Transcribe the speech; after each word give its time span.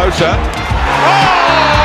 closer. 0.00 0.32
Oh! 0.32 1.79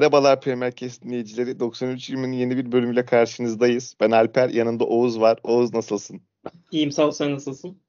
Merhabalar 0.00 0.40
Premier 0.40 0.74
Cast 0.74 1.04
dinleyicileri. 1.04 1.50
93.20'nin 1.50 2.32
yeni 2.32 2.56
bir 2.56 2.72
bölümüyle 2.72 3.04
karşınızdayız. 3.04 3.96
Ben 4.00 4.10
Alper, 4.10 4.48
yanımda 4.48 4.84
Oğuz 4.84 5.20
var. 5.20 5.38
Oğuz 5.42 5.74
nasılsın? 5.74 6.20
İyiyim 6.70 6.92
sağ 6.92 7.06
ol 7.06 7.10
sen 7.10 7.34
nasılsın? 7.34 7.80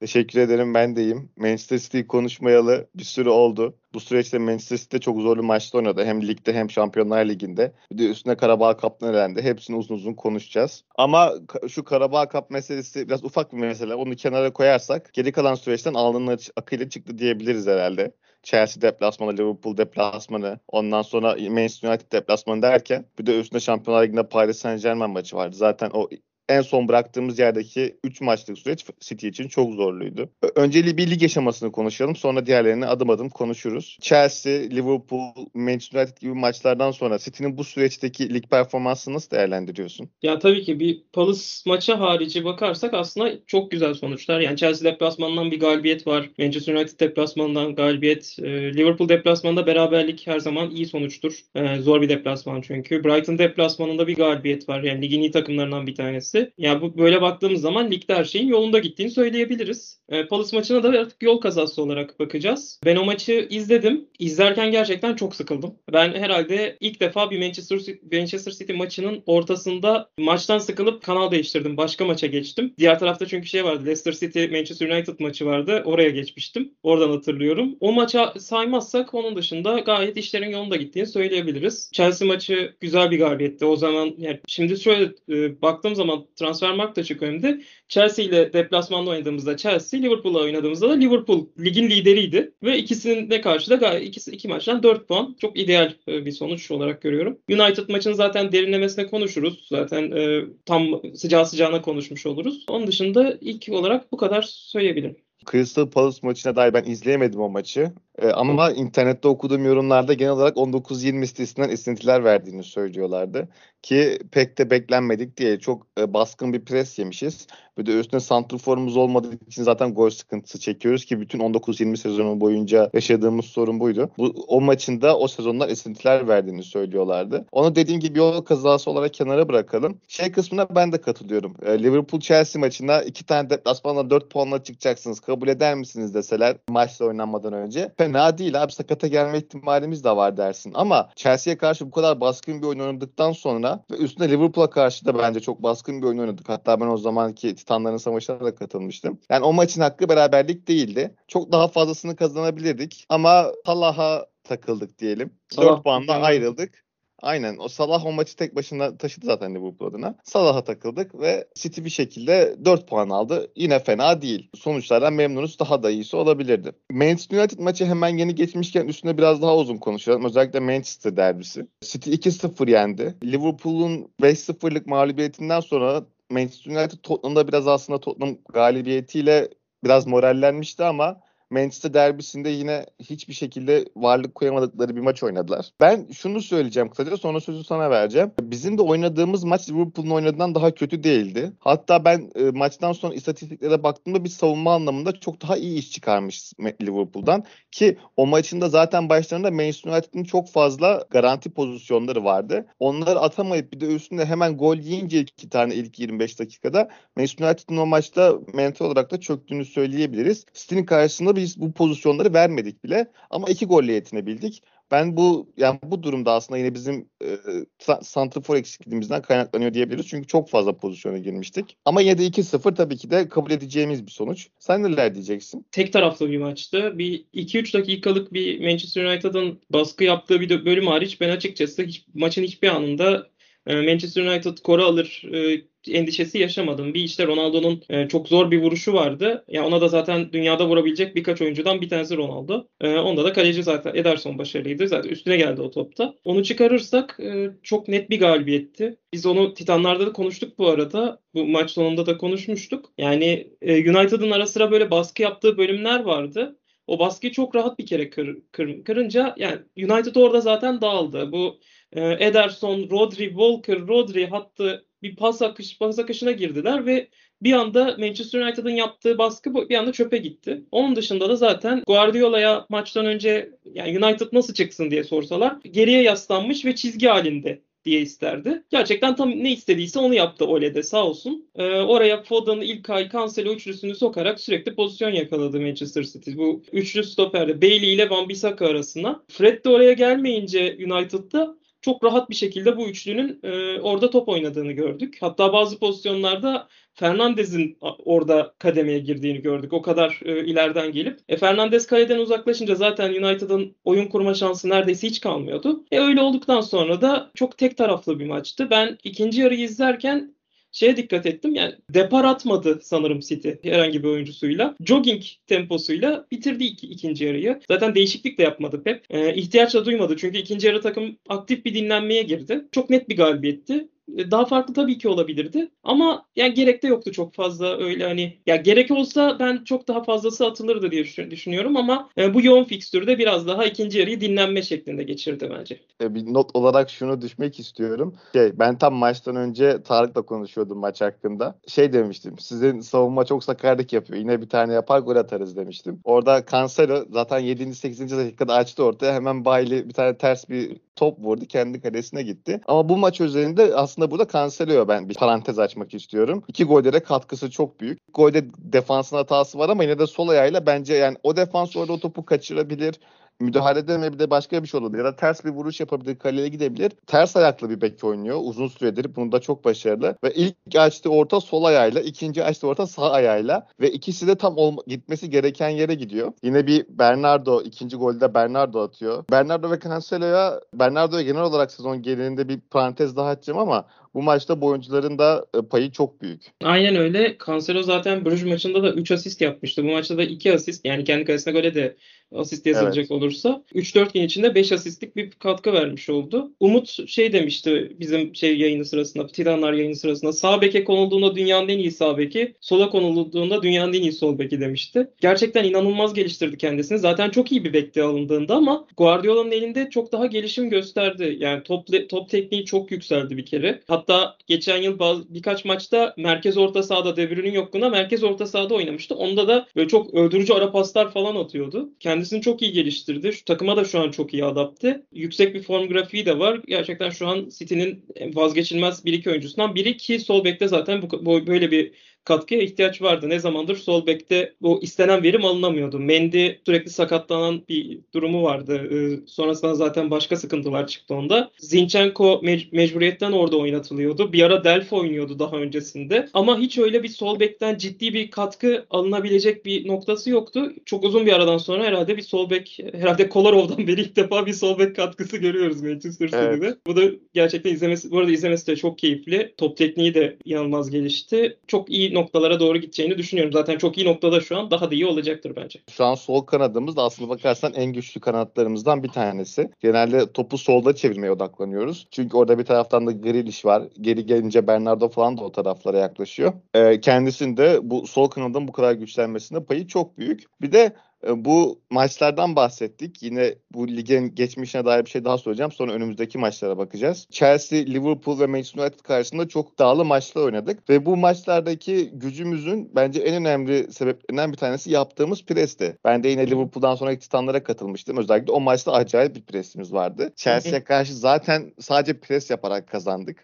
Teşekkür 0.00 0.40
ederim, 0.40 0.74
ben 0.74 0.96
de 0.96 1.02
iyiyim. 1.02 1.30
Manchester 1.36 1.78
City 1.78 2.00
konuşmayalı 2.00 2.88
bir 2.94 3.04
süre 3.04 3.30
oldu. 3.30 3.78
Bu 3.94 4.00
süreçte 4.00 4.38
Manchester 4.38 4.76
City 4.76 4.96
çok 4.96 5.20
zorlu 5.20 5.42
maçta 5.42 5.78
oynadı. 5.78 6.04
Hem 6.04 6.28
ligde 6.28 6.52
hem 6.52 6.70
Şampiyonlar 6.70 7.24
Ligi'nde. 7.24 7.72
Bir 7.92 7.98
de 7.98 8.10
üstüne 8.10 8.36
Karabağ 8.36 8.76
Cup'tan 8.82 9.14
elendi. 9.14 9.42
Hepsini 9.42 9.76
uzun 9.76 9.94
uzun 9.94 10.14
konuşacağız. 10.14 10.84
Ama 10.96 11.32
şu 11.68 11.84
Karabağ 11.84 12.28
Cup 12.28 12.50
meselesi 12.50 13.08
biraz 13.08 13.24
ufak 13.24 13.52
bir 13.52 13.58
mesele. 13.58 13.94
Onu 13.94 14.16
kenara 14.16 14.52
koyarsak 14.52 15.12
geri 15.12 15.32
kalan 15.32 15.54
süreçten 15.54 15.94
alnının 15.94 16.38
akıyla 16.56 16.88
çıktı 16.88 17.18
diyebiliriz 17.18 17.66
herhalde. 17.66 18.12
Chelsea 18.42 18.82
deplasmanı, 18.82 19.36
Liverpool 19.38 19.76
deplasmanı, 19.76 20.60
ondan 20.68 21.02
sonra 21.02 21.28
Manchester 21.28 21.88
United 21.88 22.12
deplasmanı 22.12 22.62
derken 22.62 23.04
bir 23.18 23.26
de 23.26 23.40
üstüne 23.40 23.60
Şampiyonlar 23.60 24.02
Ligi'nde 24.04 24.28
Paris 24.28 24.58
Saint-Germain 24.58 25.10
maçı 25.10 25.36
vardı. 25.36 25.56
Zaten 25.56 25.90
o 25.92 26.08
en 26.48 26.60
son 26.60 26.88
bıraktığımız 26.88 27.38
yerdeki 27.38 27.96
3 28.04 28.20
maçlık 28.20 28.58
süreç 28.58 28.86
City 29.00 29.28
için 29.28 29.48
çok 29.48 29.74
zorluydu. 29.74 30.30
Önceli 30.54 30.96
bir 30.96 31.10
lig 31.10 31.22
aşamasını 31.22 31.72
konuşalım. 31.72 32.16
Sonra 32.16 32.46
diğerlerini 32.46 32.86
adım 32.86 33.10
adım 33.10 33.28
konuşuruz. 33.28 33.98
Chelsea, 34.00 34.52
Liverpool, 34.52 35.32
Manchester 35.54 36.00
United 36.00 36.18
gibi 36.20 36.34
maçlardan 36.34 36.90
sonra 36.90 37.18
City'nin 37.18 37.58
bu 37.58 37.64
süreçteki 37.64 38.34
lig 38.34 38.44
performansını 38.50 39.14
nasıl 39.14 39.30
değerlendiriyorsun? 39.30 40.08
Ya 40.22 40.38
tabii 40.38 40.62
ki 40.62 40.80
bir 40.80 41.02
Palace 41.12 41.40
maçı 41.66 41.92
harici 41.92 42.44
bakarsak 42.44 42.94
aslında 42.94 43.32
çok 43.46 43.70
güzel 43.70 43.94
sonuçlar. 43.94 44.40
Yani 44.40 44.56
Chelsea 44.56 44.92
deplasmanından 44.92 45.50
bir 45.50 45.60
galibiyet 45.60 46.06
var. 46.06 46.30
Manchester 46.38 46.74
United 46.74 47.00
deplasmanından 47.00 47.74
galibiyet. 47.74 48.36
Ee, 48.42 48.74
Liverpool 48.74 49.08
deplasmanında 49.08 49.66
beraberlik 49.66 50.26
her 50.26 50.38
zaman 50.38 50.70
iyi 50.70 50.86
sonuçtur. 50.86 51.40
Ee, 51.54 51.78
zor 51.78 52.02
bir 52.02 52.08
deplasman 52.08 52.60
çünkü. 52.60 53.04
Brighton 53.04 53.38
deplasmanında 53.38 54.06
bir 54.06 54.16
galibiyet 54.16 54.68
var. 54.68 54.82
Yani 54.82 55.02
ligin 55.02 55.20
iyi 55.20 55.30
takımlarından 55.30 55.86
bir 55.86 55.94
tanesi. 55.94 56.37
Ya 56.58 56.82
bu 56.82 56.98
böyle 56.98 57.22
baktığımız 57.22 57.60
zaman 57.60 57.90
ligde 57.90 58.14
her 58.14 58.24
şeyin 58.24 58.48
yolunda 58.48 58.78
gittiğini 58.78 59.10
söyleyebiliriz. 59.10 60.00
Ee, 60.08 60.26
Palace 60.26 60.56
maçına 60.56 60.82
da 60.82 60.88
artık 60.88 61.22
yol 61.22 61.40
kazası 61.40 61.82
olarak 61.82 62.20
bakacağız. 62.20 62.80
Ben 62.84 62.96
o 62.96 63.04
maçı 63.04 63.46
izledim. 63.50 64.08
İzlerken 64.18 64.70
gerçekten 64.70 65.14
çok 65.14 65.34
sıkıldım. 65.34 65.74
Ben 65.92 66.14
herhalde 66.14 66.76
ilk 66.80 67.00
defa 67.00 67.30
bir 67.30 67.38
Manchester 67.38 67.78
City, 67.78 68.16
Manchester 68.16 68.52
City 68.52 68.72
maçının 68.72 69.22
ortasında 69.26 70.10
maçtan 70.18 70.58
sıkılıp 70.58 71.02
kanal 71.02 71.30
değiştirdim. 71.30 71.76
Başka 71.76 72.04
maça 72.04 72.26
geçtim. 72.26 72.74
Diğer 72.78 72.98
tarafta 72.98 73.26
çünkü 73.26 73.46
şey 73.46 73.64
vardı. 73.64 73.84
Leicester 73.86 74.12
City 74.12 74.46
Manchester 74.46 74.88
United 74.88 75.20
maçı 75.20 75.46
vardı. 75.46 75.82
Oraya 75.84 76.10
geçmiştim. 76.10 76.74
Oradan 76.82 77.10
hatırlıyorum. 77.10 77.76
O 77.80 77.92
maça 77.92 78.34
saymazsak 78.38 79.14
onun 79.14 79.36
dışında 79.36 79.78
gayet 79.78 80.16
işlerin 80.16 80.50
yolunda 80.50 80.76
gittiğini 80.76 81.06
söyleyebiliriz. 81.06 81.90
Chelsea 81.92 82.28
maçı 82.28 82.76
güzel 82.80 83.10
bir 83.10 83.18
galibiyetti. 83.18 83.64
O 83.64 83.76
zaman 83.76 84.14
yani 84.18 84.40
şimdi 84.48 84.80
şöyle 84.80 85.12
e, 85.28 85.62
baktığım 85.62 85.94
zaman 85.94 86.26
Transfermarkt 86.36 86.96
da 86.96 87.04
çık 87.04 87.22
önümde. 87.22 87.62
Chelsea 87.88 88.24
ile 88.24 88.52
deplasmanda 88.52 89.10
oynadığımızda 89.10 89.56
Chelsea, 89.56 90.00
Liverpool'la 90.00 90.38
oynadığımızda 90.38 90.88
da 90.88 90.92
Liverpool 90.92 91.46
ligin 91.60 91.90
lideriydi. 91.90 92.52
Ve 92.62 92.78
ikisine 92.78 93.40
karşı 93.40 93.80
da 93.80 93.98
ikisi 93.98 94.30
iki 94.30 94.48
maçtan 94.48 94.82
4 94.82 95.08
puan. 95.08 95.36
Çok 95.40 95.58
ideal 95.58 95.92
e, 96.08 96.26
bir 96.26 96.32
sonuç 96.32 96.70
olarak 96.70 97.02
görüyorum. 97.02 97.38
United 97.50 97.88
maçının 97.88 98.14
zaten 98.14 98.52
derinlemesine 98.52 99.06
konuşuruz. 99.06 99.66
Zaten 99.68 100.10
e, 100.10 100.44
tam 100.66 100.86
sıcağı 101.14 101.46
sıcağına 101.46 101.82
konuşmuş 101.82 102.26
oluruz. 102.26 102.64
Onun 102.68 102.86
dışında 102.86 103.38
ilk 103.40 103.68
olarak 103.70 104.12
bu 104.12 104.16
kadar 104.16 104.42
söyleyebilirim. 104.42 105.16
Crystal 105.50 105.90
Palace 105.90 106.18
maçına 106.22 106.56
dair 106.56 106.74
ben 106.74 106.84
izleyemedim 106.84 107.40
o 107.40 107.48
maçı. 107.48 107.92
Ee, 108.18 108.30
ama 108.30 108.70
internette 108.70 109.28
okuduğum 109.28 109.64
yorumlarda 109.64 110.14
genel 110.14 110.32
olarak 110.32 110.56
19-20 110.56 111.26
sitesinden 111.26 111.68
esintiler 111.68 112.24
verdiğini 112.24 112.64
söylüyorlardı. 112.64 113.48
Ki 113.82 114.18
pek 114.32 114.58
de 114.58 114.70
beklenmedik 114.70 115.36
diye 115.36 115.58
çok 115.58 115.86
e, 115.98 116.14
baskın 116.14 116.52
bir 116.52 116.64
pres 116.64 116.98
yemişiz. 116.98 117.46
Bir 117.78 117.86
de 117.86 118.00
üstüne 118.00 118.20
santrforumuz 118.20 118.96
olmadığı 118.96 119.34
için 119.46 119.62
zaten 119.62 119.94
gol 119.94 120.10
sıkıntısı 120.10 120.60
çekiyoruz 120.60 121.04
ki 121.04 121.20
bütün 121.20 121.38
19-20 121.38 121.96
sezonu 121.96 122.40
boyunca 122.40 122.90
yaşadığımız 122.94 123.44
sorun 123.44 123.80
buydu. 123.80 124.10
Bu 124.18 124.34
o 124.48 124.60
maçında 124.60 125.18
o 125.18 125.28
sezonlar 125.28 125.68
esintiler 125.68 126.28
verdiğini 126.28 126.62
söylüyorlardı. 126.62 127.46
Onu 127.52 127.76
dediğim 127.76 128.00
gibi 128.00 128.18
yol 128.18 128.42
kazası 128.42 128.90
olarak 128.90 129.14
kenara 129.14 129.48
bırakalım. 129.48 129.98
Şey 130.08 130.32
kısmına 130.32 130.66
ben 130.74 130.92
de 130.92 131.00
katılıyorum. 131.00 131.54
E, 131.62 131.82
Liverpool 131.82 132.20
Chelsea 132.20 132.60
maçında 132.60 133.02
iki 133.02 133.26
tane 133.26 133.50
deplasmanla 133.50 134.10
4 134.10 134.30
puanla 134.30 134.62
çıkacaksınız. 134.62 135.20
Kabul 135.20 135.48
eder 135.48 135.74
misiniz 135.74 136.14
deseler 136.14 136.56
maçla 136.68 137.06
oynanmadan 137.06 137.52
önce. 137.52 137.92
Fena 138.12 138.38
değil 138.38 138.62
abi 138.62 138.72
sakata 138.72 139.06
gelme 139.06 139.38
ihtimalimiz 139.38 140.04
de 140.04 140.16
var 140.16 140.36
dersin. 140.36 140.72
Ama 140.74 141.08
Chelsea'ye 141.16 141.58
karşı 141.58 141.86
bu 141.86 141.90
kadar 141.90 142.20
baskın 142.20 142.62
bir 142.62 142.66
oyun 142.66 142.78
oynadıktan 142.78 143.32
sonra 143.32 143.84
ve 143.90 143.96
üstüne 143.96 144.30
Liverpool'a 144.30 144.70
karşı 144.70 145.06
da 145.06 145.18
bence 145.18 145.40
çok 145.40 145.62
baskın 145.62 146.02
bir 146.02 146.06
oyun 146.06 146.18
oynadık. 146.18 146.48
Hatta 146.48 146.80
ben 146.80 146.86
o 146.86 146.96
zamanki 146.96 147.54
Titanların 147.54 147.96
Savaşı'na 147.96 148.40
da 148.40 148.54
katılmıştım. 148.54 149.20
Yani 149.30 149.44
o 149.44 149.52
maçın 149.52 149.80
hakkı 149.80 150.08
beraberlik 150.08 150.68
değildi. 150.68 151.14
Çok 151.28 151.52
daha 151.52 151.68
fazlasını 151.68 152.16
kazanabilirdik. 152.16 153.06
Ama 153.08 153.46
Salah'a 153.66 154.26
takıldık 154.44 154.98
diyelim. 154.98 155.30
Salah 155.48 155.76
4 155.76 155.84
puanla 155.84 156.12
ayrıldık. 156.12 156.87
Aynen. 157.22 157.56
O 157.58 157.68
Salah 157.68 158.06
o 158.06 158.12
maçı 158.12 158.36
tek 158.36 158.56
başına 158.56 158.96
taşıdı 158.96 159.26
zaten 159.26 159.54
Liverpool 159.54 159.90
adına. 159.90 160.14
Salah'a 160.24 160.64
takıldık 160.64 161.20
ve 161.20 161.48
City 161.54 161.84
bir 161.84 161.90
şekilde 161.90 162.56
4 162.64 162.88
puan 162.88 163.08
aldı. 163.08 163.52
Yine 163.56 163.78
fena 163.78 164.22
değil. 164.22 164.50
Sonuçlardan 164.54 165.12
memnunuz. 165.12 165.58
Daha 165.58 165.82
da 165.82 165.90
iyisi 165.90 166.16
olabilirdi. 166.16 166.72
Manchester 166.90 167.38
United 167.38 167.58
maçı 167.58 167.86
hemen 167.86 168.16
yeni 168.16 168.34
geçmişken 168.34 168.86
üstüne 168.86 169.18
biraz 169.18 169.42
daha 169.42 169.56
uzun 169.56 169.76
konuşalım. 169.76 170.24
Özellikle 170.24 170.60
Manchester 170.60 171.16
derbisi. 171.16 171.66
City 171.80 172.10
2-0 172.10 172.70
yendi. 172.70 173.14
Liverpool'un 173.24 174.08
5-0'lık 174.22 174.86
mağlubiyetinden 174.86 175.60
sonra 175.60 176.04
Manchester 176.30 176.72
United 176.72 176.98
Tottenham'da 177.02 177.48
biraz 177.48 177.68
aslında 177.68 178.00
Tottenham 178.00 178.36
galibiyetiyle 178.52 179.48
biraz 179.84 180.06
morallenmişti 180.06 180.84
ama 180.84 181.20
Manchester 181.50 181.94
derbisinde 181.94 182.48
yine 182.48 182.86
hiçbir 183.00 183.34
şekilde 183.34 183.84
varlık 183.96 184.34
koyamadıkları 184.34 184.96
bir 184.96 185.00
maç 185.00 185.22
oynadılar. 185.22 185.70
Ben 185.80 186.06
şunu 186.12 186.40
söyleyeceğim 186.40 186.88
kısaca 186.88 187.16
sonra 187.16 187.40
sözü 187.40 187.64
sana 187.64 187.90
vereceğim. 187.90 188.32
Bizim 188.40 188.78
de 188.78 188.82
oynadığımız 188.82 189.44
maç 189.44 189.70
Liverpool'un 189.70 190.10
oynadığından 190.10 190.54
daha 190.54 190.74
kötü 190.74 191.02
değildi. 191.04 191.52
Hatta 191.58 192.04
ben 192.04 192.30
e, 192.34 192.42
maçtan 192.42 192.92
sonra 192.92 193.14
istatistiklere 193.14 193.82
baktığımda 193.82 194.24
bir 194.24 194.28
savunma 194.28 194.74
anlamında 194.74 195.20
çok 195.20 195.42
daha 195.42 195.56
iyi 195.56 195.78
iş 195.78 195.90
çıkarmış 195.92 196.52
Liverpool'dan. 196.82 197.44
Ki 197.70 197.98
o 198.16 198.26
maçın 198.26 198.60
da 198.60 198.68
zaten 198.68 199.08
başlarında 199.08 199.50
Manchester 199.50 199.92
United'ın 199.92 200.24
çok 200.24 200.48
fazla 200.48 201.04
garanti 201.10 201.50
pozisyonları 201.50 202.24
vardı. 202.24 202.66
Onları 202.78 203.20
atamayıp 203.20 203.72
bir 203.72 203.80
de 203.80 203.86
üstünde 203.86 204.26
hemen 204.26 204.56
gol 204.56 204.76
yiyince 204.76 205.20
iki 205.20 205.48
tane 205.48 205.74
ilk 205.74 205.98
25 205.98 206.38
dakikada 206.38 206.88
Manchester 207.16 207.48
United'ın 207.48 207.76
o 207.76 207.86
maçta 207.86 208.34
mental 208.54 208.86
olarak 208.86 209.10
da 209.10 209.20
çöktüğünü 209.20 209.64
söyleyebiliriz. 209.64 210.46
City'nin 210.54 210.84
karşısında 210.84 211.36
biz 211.40 211.60
bu 211.60 211.72
pozisyonları 211.72 212.34
vermedik 212.34 212.84
bile 212.84 213.12
ama 213.30 213.48
iki 213.48 213.66
golle 213.66 213.92
yetinebildik. 213.92 214.62
Ben 214.90 215.16
bu 215.16 215.52
yani 215.56 215.78
bu 215.82 216.02
durumda 216.02 216.32
aslında 216.32 216.58
yine 216.58 216.74
bizim 216.74 217.08
e, 217.24 218.56
eksikliğimizden 218.56 219.22
kaynaklanıyor 219.22 219.74
diyebiliriz. 219.74 220.06
Çünkü 220.06 220.26
çok 220.26 220.48
fazla 220.48 220.76
pozisyona 220.76 221.18
girmiştik. 221.18 221.76
Ama 221.84 222.00
yine 222.00 222.18
de 222.18 222.26
2-0 222.26 222.74
tabii 222.74 222.96
ki 222.96 223.10
de 223.10 223.28
kabul 223.28 223.50
edeceğimiz 223.50 224.06
bir 224.06 224.10
sonuç. 224.10 224.48
Sen 224.58 224.82
neler 224.82 225.14
diyeceksin? 225.14 225.66
tek 225.72 225.92
taraflı 225.92 226.30
bir 226.30 226.38
maçtı. 226.38 226.98
Bir 226.98 227.24
2-3 227.34 227.78
dakikalık 227.78 228.32
bir 228.32 228.60
Manchester 228.60 229.04
United'ın 229.04 229.60
baskı 229.70 230.04
yaptığı 230.04 230.40
bir 230.40 230.64
bölüm 230.64 230.86
hariç 230.86 231.20
ben 231.20 231.28
açıkçası 231.28 231.82
hiç, 231.82 232.04
maçın 232.14 232.42
hiçbir 232.42 232.68
anında 232.68 233.26
Manchester 233.74 234.22
United 234.22 234.56
skoru 234.58 234.84
alır 234.84 235.22
e, 235.32 235.62
endişesi 235.92 236.38
yaşamadım. 236.38 236.94
Bir 236.94 237.00
işte 237.00 237.26
Ronaldo'nun 237.26 237.82
e, 237.88 238.08
çok 238.08 238.28
zor 238.28 238.50
bir 238.50 238.62
vuruşu 238.62 238.92
vardı. 238.92 239.44
Ya 239.48 239.66
ona 239.66 239.80
da 239.80 239.88
zaten 239.88 240.32
dünyada 240.32 240.68
vurabilecek 240.68 241.16
birkaç 241.16 241.42
oyuncudan 241.42 241.80
bir 241.80 241.88
tanesi 241.88 242.16
Ronaldo. 242.16 242.66
E, 242.80 242.98
onda 242.98 243.24
da 243.24 243.32
kaleci 243.32 243.62
zaten 243.62 243.94
Ederson 243.94 244.38
başarılıydı. 244.38 244.88
Zaten 244.88 245.10
üstüne 245.10 245.36
geldi 245.36 245.60
o 245.62 245.70
topta. 245.70 246.14
Onu 246.24 246.44
çıkarırsak 246.44 247.20
çok 247.62 247.88
net 247.88 248.10
bir 248.10 248.20
galibiyetti. 248.20 248.98
Biz 249.12 249.26
onu 249.26 249.54
Titanlarda 249.54 250.06
da 250.06 250.12
konuştuk 250.12 250.58
bu 250.58 250.68
arada. 250.68 251.20
Bu 251.34 251.44
maç 251.44 251.70
sonunda 251.70 252.06
da 252.06 252.18
konuşmuştuk. 252.18 252.92
Yani 252.98 253.52
e, 253.62 253.90
United'ın 253.90 254.30
ara 254.30 254.46
sıra 254.46 254.70
böyle 254.70 254.90
baskı 254.90 255.22
yaptığı 255.22 255.58
bölümler 255.58 256.00
vardı. 256.00 256.58
O 256.86 256.98
baskıyı 256.98 257.32
çok 257.32 257.54
rahat 257.54 257.78
bir 257.78 257.86
kere 257.86 258.10
kır, 258.10 258.38
kır- 258.52 258.84
kırınca 258.84 259.34
yani 259.38 259.58
United 259.76 260.14
orada 260.14 260.40
zaten 260.40 260.80
dağıldı. 260.80 261.32
Bu 261.32 261.60
e, 261.92 262.26
Ederson, 262.26 262.90
Rodri, 262.90 263.28
Walker, 263.28 263.78
Rodri 263.78 264.26
hattı 264.26 264.84
bir 265.02 265.16
pas 265.16 265.42
akış 265.42 265.78
pas 265.78 265.98
akışına 265.98 266.32
girdiler 266.32 266.86
ve 266.86 267.08
bir 267.42 267.52
anda 267.52 267.96
Manchester 267.98 268.40
United'ın 268.40 268.70
yaptığı 268.70 269.18
baskı 269.18 269.54
bir 269.68 269.74
anda 269.74 269.92
çöpe 269.92 270.18
gitti. 270.18 270.62
Onun 270.70 270.96
dışında 270.96 271.28
da 271.28 271.36
zaten 271.36 271.82
Guardiola'ya 271.86 272.66
maçtan 272.68 273.06
önce 273.06 273.50
yani 273.64 274.04
United 274.04 274.26
nasıl 274.32 274.54
çıksın 274.54 274.90
diye 274.90 275.04
sorsalar 275.04 275.56
geriye 275.70 276.02
yaslanmış 276.02 276.64
ve 276.64 276.74
çizgi 276.74 277.06
halinde 277.06 277.62
diye 277.84 278.00
isterdi. 278.00 278.62
Gerçekten 278.70 279.16
tam 279.16 279.30
ne 279.30 279.52
istediyse 279.52 279.98
onu 279.98 280.14
yaptı 280.14 280.46
Ole'de 280.46 280.82
sağ 280.82 281.06
olsun. 281.06 281.48
Ee, 281.54 281.64
oraya 281.64 282.22
Foden, 282.22 282.60
İlkay, 282.60 283.10
Cancelo 283.10 283.52
üçlüsünü 283.52 283.94
sokarak 283.94 284.40
sürekli 284.40 284.74
pozisyon 284.74 285.10
yakaladı 285.10 285.60
Manchester 285.60 286.02
City. 286.02 286.30
Bu 286.36 286.62
üçlü 286.72 287.04
stoperde 287.04 287.62
Bailey 287.62 287.94
ile 287.94 288.10
Van 288.10 288.28
Bissaka 288.28 288.66
arasına. 288.66 289.22
Fred 289.28 289.64
de 289.64 289.68
oraya 289.68 289.92
gelmeyince 289.92 290.76
United'da 290.86 291.57
çok 291.80 292.04
rahat 292.04 292.30
bir 292.30 292.34
şekilde 292.34 292.76
bu 292.76 292.88
üçlünün 292.88 293.40
e, 293.42 293.80
orada 293.80 294.10
top 294.10 294.28
oynadığını 294.28 294.72
gördük. 294.72 295.16
Hatta 295.20 295.52
bazı 295.52 295.78
pozisyonlarda 295.78 296.68
Fernandez'in 296.94 297.78
orada 297.80 298.54
kademeye 298.58 298.98
girdiğini 298.98 299.42
gördük. 299.42 299.72
O 299.72 299.82
kadar 299.82 300.20
e, 300.24 300.46
ileriden 300.46 300.92
gelip. 300.92 301.20
E, 301.28 301.36
Fernandez 301.36 301.86
kaleden 301.86 302.18
uzaklaşınca 302.18 302.74
zaten 302.74 303.10
United'ın 303.10 303.76
oyun 303.84 304.06
kurma 304.06 304.34
şansı 304.34 304.68
neredeyse 304.68 305.06
hiç 305.06 305.20
kalmıyordu. 305.20 305.84
E, 305.90 305.98
öyle 306.00 306.20
olduktan 306.20 306.60
sonra 306.60 307.00
da 307.00 307.30
çok 307.34 307.58
tek 307.58 307.76
taraflı 307.76 308.18
bir 308.18 308.26
maçtı. 308.26 308.70
Ben 308.70 308.98
ikinci 309.04 309.40
yarıyı 309.40 309.60
izlerken 309.64 310.37
şeye 310.78 310.96
dikkat 310.96 311.26
ettim. 311.26 311.54
Yani 311.54 311.74
depar 311.90 312.24
atmadı 312.24 312.80
sanırım 312.82 313.20
City 313.20 313.50
herhangi 313.62 314.02
bir 314.02 314.08
oyuncusuyla. 314.08 314.74
Jogging 314.84 315.22
temposuyla 315.46 316.26
bitirdi 316.30 316.64
iki, 316.64 316.86
ikinci 316.86 317.24
yarıyı. 317.24 317.60
Zaten 317.68 317.94
değişiklik 317.94 318.38
de 318.38 318.42
yapmadı 318.42 318.82
Pep. 318.82 319.04
Ee, 319.10 319.34
ihtiyaç 319.34 319.74
da 319.74 319.84
duymadı 319.84 320.16
çünkü 320.16 320.38
ikinci 320.38 320.66
yarı 320.66 320.80
takım 320.80 321.16
aktif 321.28 321.64
bir 321.64 321.74
dinlenmeye 321.74 322.22
girdi. 322.22 322.64
Çok 322.72 322.90
net 322.90 323.08
bir 323.08 323.16
galibiyetti. 323.16 323.88
E, 324.16 324.30
daha 324.30 324.44
farklı 324.44 324.74
tabii 324.74 324.98
ki 324.98 325.08
olabilirdi. 325.08 325.70
Ama 325.82 326.26
yani 326.36 326.54
gerek 326.54 326.82
de 326.82 326.86
yoktu 326.86 327.12
çok 327.12 327.34
fazla 327.34 327.78
öyle 327.78 328.04
hani 328.04 328.38
ya 328.46 328.56
gerek 328.56 328.90
olsa 328.90 329.36
ben 329.40 329.64
çok 329.64 329.88
daha 329.88 330.02
fazlası 330.02 330.46
atılırdı 330.46 330.90
diye 330.90 331.04
düşünüyorum 331.30 331.76
ama 331.76 332.10
e, 332.18 332.34
bu 332.34 332.42
yoğun 332.42 332.64
fikstürde 332.64 333.18
biraz 333.18 333.46
daha 333.46 333.64
ikinci 333.64 333.98
yarıyı 333.98 334.20
dinlenme 334.20 334.62
şeklinde 334.62 335.02
geçirdi 335.02 335.50
bence. 335.58 335.80
E, 336.00 336.14
bir 336.14 336.34
not 336.34 336.50
olarak 336.54 336.90
şunu 336.90 337.20
düşmek 337.20 337.60
istiyorum. 337.60 338.14
Şey, 338.32 338.58
ben 338.58 338.78
tam 338.78 338.94
maçtan 338.94 339.36
önce 339.36 339.82
Tarık'la 339.82 340.22
konuşuyordum 340.22 340.78
maç 340.78 341.00
hakkında. 341.00 341.58
Şey 341.66 341.92
demiştim. 341.92 342.38
Sizin 342.38 342.80
savunma 342.80 343.24
çok 343.24 343.44
sakarlık 343.44 343.92
yapıyor. 343.92 344.20
Yine 344.20 344.40
bir 344.42 344.48
tane 344.48 344.72
yapar 344.72 345.00
gol 345.00 345.16
atarız 345.16 345.56
demiştim. 345.56 346.00
Orada 346.04 346.44
Cancelo 346.50 347.04
zaten 347.10 347.38
7. 347.38 347.74
8. 347.74 348.16
dakikada 348.18 348.54
açtı 348.54 348.84
ortaya. 348.84 349.14
Hemen 349.14 349.44
Bailey 349.44 349.88
bir 349.88 349.94
tane 349.94 350.18
ters 350.18 350.48
bir 350.48 350.76
top 350.98 351.18
vurdu. 351.18 351.44
Kendi 351.46 351.80
kalesine 351.80 352.22
gitti. 352.22 352.60
Ama 352.66 352.88
bu 352.88 352.96
maç 352.96 353.20
üzerinde 353.20 353.74
aslında 353.74 354.10
burada 354.10 354.28
Cancelo'ya 354.32 354.88
ben 354.88 355.08
bir 355.08 355.14
parantez 355.14 355.58
açmak 355.58 355.94
istiyorum. 355.94 356.44
İki 356.48 356.64
golde 356.64 356.92
de 356.92 357.00
katkısı 357.00 357.50
çok 357.50 357.80
büyük. 357.80 358.14
Golde 358.14 358.44
defansın 358.58 359.16
hatası 359.16 359.58
var 359.58 359.68
ama 359.68 359.82
yine 359.82 359.98
de 359.98 360.06
sol 360.06 360.28
ayağıyla 360.28 360.66
bence 360.66 360.94
yani 360.94 361.16
o 361.22 361.36
defans 361.36 361.76
orada 361.76 361.92
o 361.92 362.00
topu 362.00 362.24
kaçırabilir 362.24 363.00
müdahale 363.40 363.78
edemeyebilir 363.78 364.18
de 364.18 364.30
başka 364.30 364.62
bir 364.62 364.68
şey 364.68 364.80
olabilir. 364.80 364.98
Ya 364.98 365.04
da 365.04 365.16
ters 365.16 365.44
bir 365.44 365.50
vuruş 365.50 365.80
yapabilir, 365.80 366.18
kaleye 366.18 366.48
gidebilir. 366.48 366.92
Ters 367.06 367.36
ayaklı 367.36 367.70
bir 367.70 367.80
bek 367.80 368.04
oynuyor. 368.04 368.38
Uzun 368.42 368.68
süredir. 368.68 369.16
Bunda 369.16 369.40
çok 369.40 369.64
başarılı. 369.64 370.16
Ve 370.24 370.34
ilk 370.34 370.56
açtığı 370.76 371.10
orta 371.10 371.40
sol 371.40 371.64
ayağıyla, 371.64 372.00
ikinci 372.00 372.44
açtığı 372.44 372.66
orta 372.66 372.86
sağ 372.86 373.10
ayağıyla 373.10 373.66
ve 373.80 373.90
ikisi 373.90 374.26
de 374.26 374.34
tam 374.34 374.56
gitmesi 374.86 375.30
gereken 375.30 375.68
yere 375.68 375.94
gidiyor. 375.94 376.32
Yine 376.42 376.66
bir 376.66 376.86
Bernardo, 376.88 377.62
ikinci 377.62 377.96
golde 377.96 378.34
Bernardo 378.34 378.80
atıyor. 378.80 379.24
Bernardo 379.30 379.70
ve 379.70 379.80
Cancelo'ya, 379.80 380.60
Bernardo'ya 380.74 381.22
genel 381.22 381.42
olarak 381.42 381.72
sezon 381.72 382.02
genelinde 382.02 382.48
bir 382.48 382.60
parantez 382.60 383.16
daha 383.16 383.28
açacağım 383.28 383.58
ama 383.58 383.84
bu 384.14 384.22
maçta 384.22 384.60
bu 384.60 384.66
oyuncuların 384.66 385.18
da 385.18 385.46
e, 385.54 385.62
payı 385.62 385.90
çok 385.90 386.22
büyük. 386.22 386.42
Aynen 386.64 386.96
öyle. 386.96 387.36
Cancelo 387.46 387.82
zaten 387.82 388.24
Bruges 388.24 388.44
maçında 388.44 388.82
da 388.82 388.92
3 388.92 389.10
asist 389.10 389.40
yapmıştı. 389.40 389.84
Bu 389.84 389.88
maçta 389.88 390.18
da 390.18 390.22
2 390.22 390.54
asist. 390.54 390.84
Yani 390.84 391.04
kendi 391.04 391.24
kalesine 391.24 391.52
göre 391.52 391.74
de 391.74 391.96
asist 392.34 392.66
yazılacak 392.66 392.98
evet. 392.98 393.10
olursa 393.10 393.64
3-4 393.74 394.12
gün 394.12 394.22
içinde 394.22 394.54
5 394.54 394.72
asistlik 394.72 395.16
bir 395.16 395.30
katkı 395.30 395.72
vermiş 395.72 396.08
oldu. 396.10 396.52
Umut 396.60 397.08
şey 397.08 397.32
demişti 397.32 397.96
bizim 398.00 398.34
şey 398.34 398.58
yayını 398.58 398.84
sırasında, 398.84 399.26
Titanlar 399.26 399.72
yayını 399.72 399.96
sırasında 399.96 400.32
sağ 400.32 400.60
beke 400.60 400.84
konulduğunda 400.84 401.36
dünyanın 401.36 401.68
en 401.68 401.78
iyi 401.78 401.90
sağ 401.90 402.18
beki, 402.18 402.54
sola 402.60 402.90
konulduğunda 402.90 403.62
dünyanın 403.62 403.92
en 403.92 404.02
iyi 404.02 404.12
sol 404.12 404.38
beki 404.38 404.60
demişti. 404.60 405.10
Gerçekten 405.20 405.64
inanılmaz 405.64 406.14
geliştirdi 406.14 406.56
kendisini. 406.56 406.98
Zaten 406.98 407.30
çok 407.30 407.52
iyi 407.52 407.64
bir 407.64 407.72
bekti 407.72 408.02
alındığında 408.02 408.54
ama 408.54 408.86
Guardiola'nın 408.96 409.50
elinde 409.50 409.90
çok 409.90 410.12
daha 410.12 410.26
gelişim 410.26 410.70
gösterdi. 410.70 411.36
Yani 411.40 411.62
top 411.62 412.08
top 412.08 412.28
tekniği 412.28 412.64
çok 412.64 412.90
yükseldi 412.90 413.36
bir 413.36 413.46
kere. 413.46 413.80
Hatta 413.88 414.36
geçen 414.46 414.76
yıl 414.76 414.98
bazı, 414.98 415.34
birkaç 415.34 415.64
maçta 415.64 416.14
merkez 416.16 416.56
orta 416.56 416.82
sahada 416.82 417.16
De 417.16 417.30
Bruyne'nin 417.30 417.54
yokluğunda 417.54 417.90
merkez 417.90 418.24
orta 418.24 418.46
sahada 418.46 418.74
oynamıştı. 418.74 419.14
Onda 419.14 419.48
da 419.48 419.66
böyle 419.76 419.88
çok 419.88 420.14
öldürücü 420.14 420.52
ara 420.52 420.72
paslar 420.72 421.12
falan 421.12 421.36
atıyordu. 421.36 421.90
Kendisini 422.18 422.42
çok 422.42 422.62
iyi 422.62 422.72
geliştirdi. 422.72 423.32
Şu 423.32 423.44
takıma 423.44 423.76
da 423.76 423.84
şu 423.84 424.00
an 424.00 424.10
çok 424.10 424.34
iyi 424.34 424.44
adapte. 424.44 425.02
Yüksek 425.12 425.54
bir 425.54 425.62
form 425.62 425.88
grafiği 425.88 426.26
de 426.26 426.38
var. 426.38 426.60
Gerçekten 426.68 427.10
şu 427.10 427.26
an 427.26 427.48
City'nin 427.58 428.04
vazgeçilmez 428.34 429.04
bir 429.04 429.12
iki 429.12 429.30
oyuncusundan 429.30 429.74
biri 429.74 429.96
ki 429.96 430.20
sol 430.20 430.44
bekte 430.44 430.68
zaten 430.68 431.02
bu, 431.02 431.46
böyle 431.46 431.70
bir 431.70 431.92
katkıya 432.28 432.62
ihtiyaç 432.62 433.02
vardı. 433.02 433.28
Ne 433.28 433.38
zamandır 433.38 433.76
sol 433.76 434.06
bekte 434.06 434.52
bu 434.62 434.82
istenen 434.82 435.22
verim 435.22 435.44
alınamıyordu. 435.44 435.98
Mendy 435.98 436.50
sürekli 436.66 436.90
sakatlanan 436.90 437.62
bir 437.68 437.98
durumu 438.14 438.42
vardı. 438.42 438.88
Ee, 438.92 439.26
sonrasında 439.26 439.74
zaten 439.74 440.10
başka 440.10 440.36
sıkıntılar 440.36 440.86
çıktı 440.86 441.14
onda. 441.14 441.50
Zinchenko 441.58 442.40
mec- 442.44 442.68
mecburiyetten 442.72 443.32
orada 443.32 443.56
oynatılıyordu. 443.56 444.32
Bir 444.32 444.42
ara 444.42 444.64
Delphi 444.64 444.94
oynuyordu 444.94 445.38
daha 445.38 445.56
öncesinde. 445.56 446.28
Ama 446.34 446.58
hiç 446.58 446.78
öyle 446.78 447.02
bir 447.02 447.08
sol 447.08 447.40
bekten 447.40 447.78
ciddi 447.78 448.14
bir 448.14 448.30
katkı 448.30 448.86
alınabilecek 448.90 449.64
bir 449.64 449.88
noktası 449.88 450.30
yoktu. 450.30 450.72
Çok 450.84 451.04
uzun 451.04 451.26
bir 451.26 451.32
aradan 451.32 451.58
sonra 451.58 451.84
herhalde 451.84 452.16
bir 452.16 452.22
sol 452.22 452.50
bek 452.50 452.78
herhalde 452.92 453.28
Kolarov'dan 453.28 453.78
beri 453.86 454.00
ilk 454.00 454.16
defa 454.16 454.46
bir 454.46 454.52
sol 454.52 454.78
bek 454.78 454.96
katkısı 454.96 455.36
görüyoruz 455.36 455.82
Manchester 455.82 456.26
City'de. 456.26 456.66
Evet. 456.66 456.78
Bu 456.86 456.96
da 456.96 457.02
gerçekten 457.34 457.72
izlemesi 457.72 458.10
bu 458.10 458.18
arada 458.18 458.30
izlemesi 458.30 458.66
de 458.66 458.76
çok 458.76 458.98
keyifli. 458.98 459.54
Top 459.56 459.76
tekniği 459.76 460.14
de 460.14 460.36
inanılmaz 460.44 460.90
gelişti. 460.90 461.56
Çok 461.66 461.90
iyi 461.90 462.14
noktalara 462.18 462.60
doğru 462.60 462.78
gideceğini 462.78 463.18
düşünüyorum. 463.18 463.52
Zaten 463.52 463.78
çok 463.78 463.98
iyi 463.98 464.06
noktada 464.06 464.40
şu 464.40 464.58
an. 464.58 464.70
Daha 464.70 464.90
da 464.90 464.94
iyi 464.94 465.06
olacaktır 465.06 465.52
bence. 465.56 465.80
Şu 465.90 466.04
an 466.04 466.14
sol 466.14 466.40
kanadımız 466.40 466.96
da 466.96 467.02
aslında 467.02 467.28
bakarsan 467.28 467.74
en 467.74 467.92
güçlü 467.92 468.20
kanatlarımızdan 468.20 469.02
bir 469.02 469.08
tanesi. 469.08 469.70
Genelde 469.80 470.32
topu 470.32 470.58
solda 470.58 470.94
çevirmeye 470.94 471.32
odaklanıyoruz. 471.32 472.08
Çünkü 472.10 472.36
orada 472.36 472.58
bir 472.58 472.64
taraftan 472.64 473.06
da 473.06 473.12
Grealish 473.12 473.64
var. 473.64 473.82
Geri 474.00 474.26
gelince 474.26 474.66
Bernardo 474.66 475.08
falan 475.08 475.38
da 475.38 475.44
o 475.44 475.52
taraflara 475.52 475.98
yaklaşıyor. 475.98 476.52
Ee, 476.74 477.00
kendisinde 477.00 477.78
bu 477.82 478.06
sol 478.06 478.28
kanadın 478.28 478.68
bu 478.68 478.72
kadar 478.72 478.92
güçlenmesinde 478.92 479.64
payı 479.64 479.86
çok 479.86 480.18
büyük. 480.18 480.44
Bir 480.60 480.72
de 480.72 480.92
bu 481.28 481.80
maçlardan 481.90 482.56
bahsettik. 482.56 483.22
Yine 483.22 483.54
bu 483.70 483.88
ligin 483.88 484.34
geçmişine 484.34 484.84
dair 484.84 485.04
bir 485.04 485.10
şey 485.10 485.24
daha 485.24 485.38
söyleyeceğim. 485.38 485.72
Sonra 485.72 485.92
önümüzdeki 485.92 486.38
maçlara 486.38 486.78
bakacağız. 486.78 487.26
Chelsea, 487.30 487.78
Liverpool 487.78 488.40
ve 488.40 488.46
Manchester 488.46 488.82
United 488.82 489.00
karşısında 489.00 489.48
çok 489.48 489.78
dağlı 489.78 490.04
maçlar 490.04 490.42
oynadık. 490.42 490.90
Ve 490.90 491.06
bu 491.06 491.16
maçlardaki 491.16 492.10
gücümüzün 492.12 492.90
bence 492.94 493.20
en 493.20 493.34
önemli 493.34 493.92
sebeplerinden 493.92 494.52
bir 494.52 494.56
tanesi 494.56 494.90
yaptığımız 494.90 495.44
presti. 495.44 495.98
Ben 496.04 496.22
de 496.22 496.28
yine 496.28 496.50
Liverpool'dan 496.50 496.94
sonra 496.94 497.18
Titanlara 497.18 497.62
katılmıştım. 497.62 498.16
Özellikle 498.16 498.52
o 498.52 498.60
maçta 498.60 498.92
acayip 498.92 499.36
bir 499.36 499.42
presimiz 499.42 499.92
vardı. 499.92 500.32
Chelsea'ye 500.36 500.84
karşı 500.84 501.14
zaten 501.14 501.72
sadece 501.80 502.20
pres 502.20 502.50
yaparak 502.50 502.88
kazandık. 502.88 503.42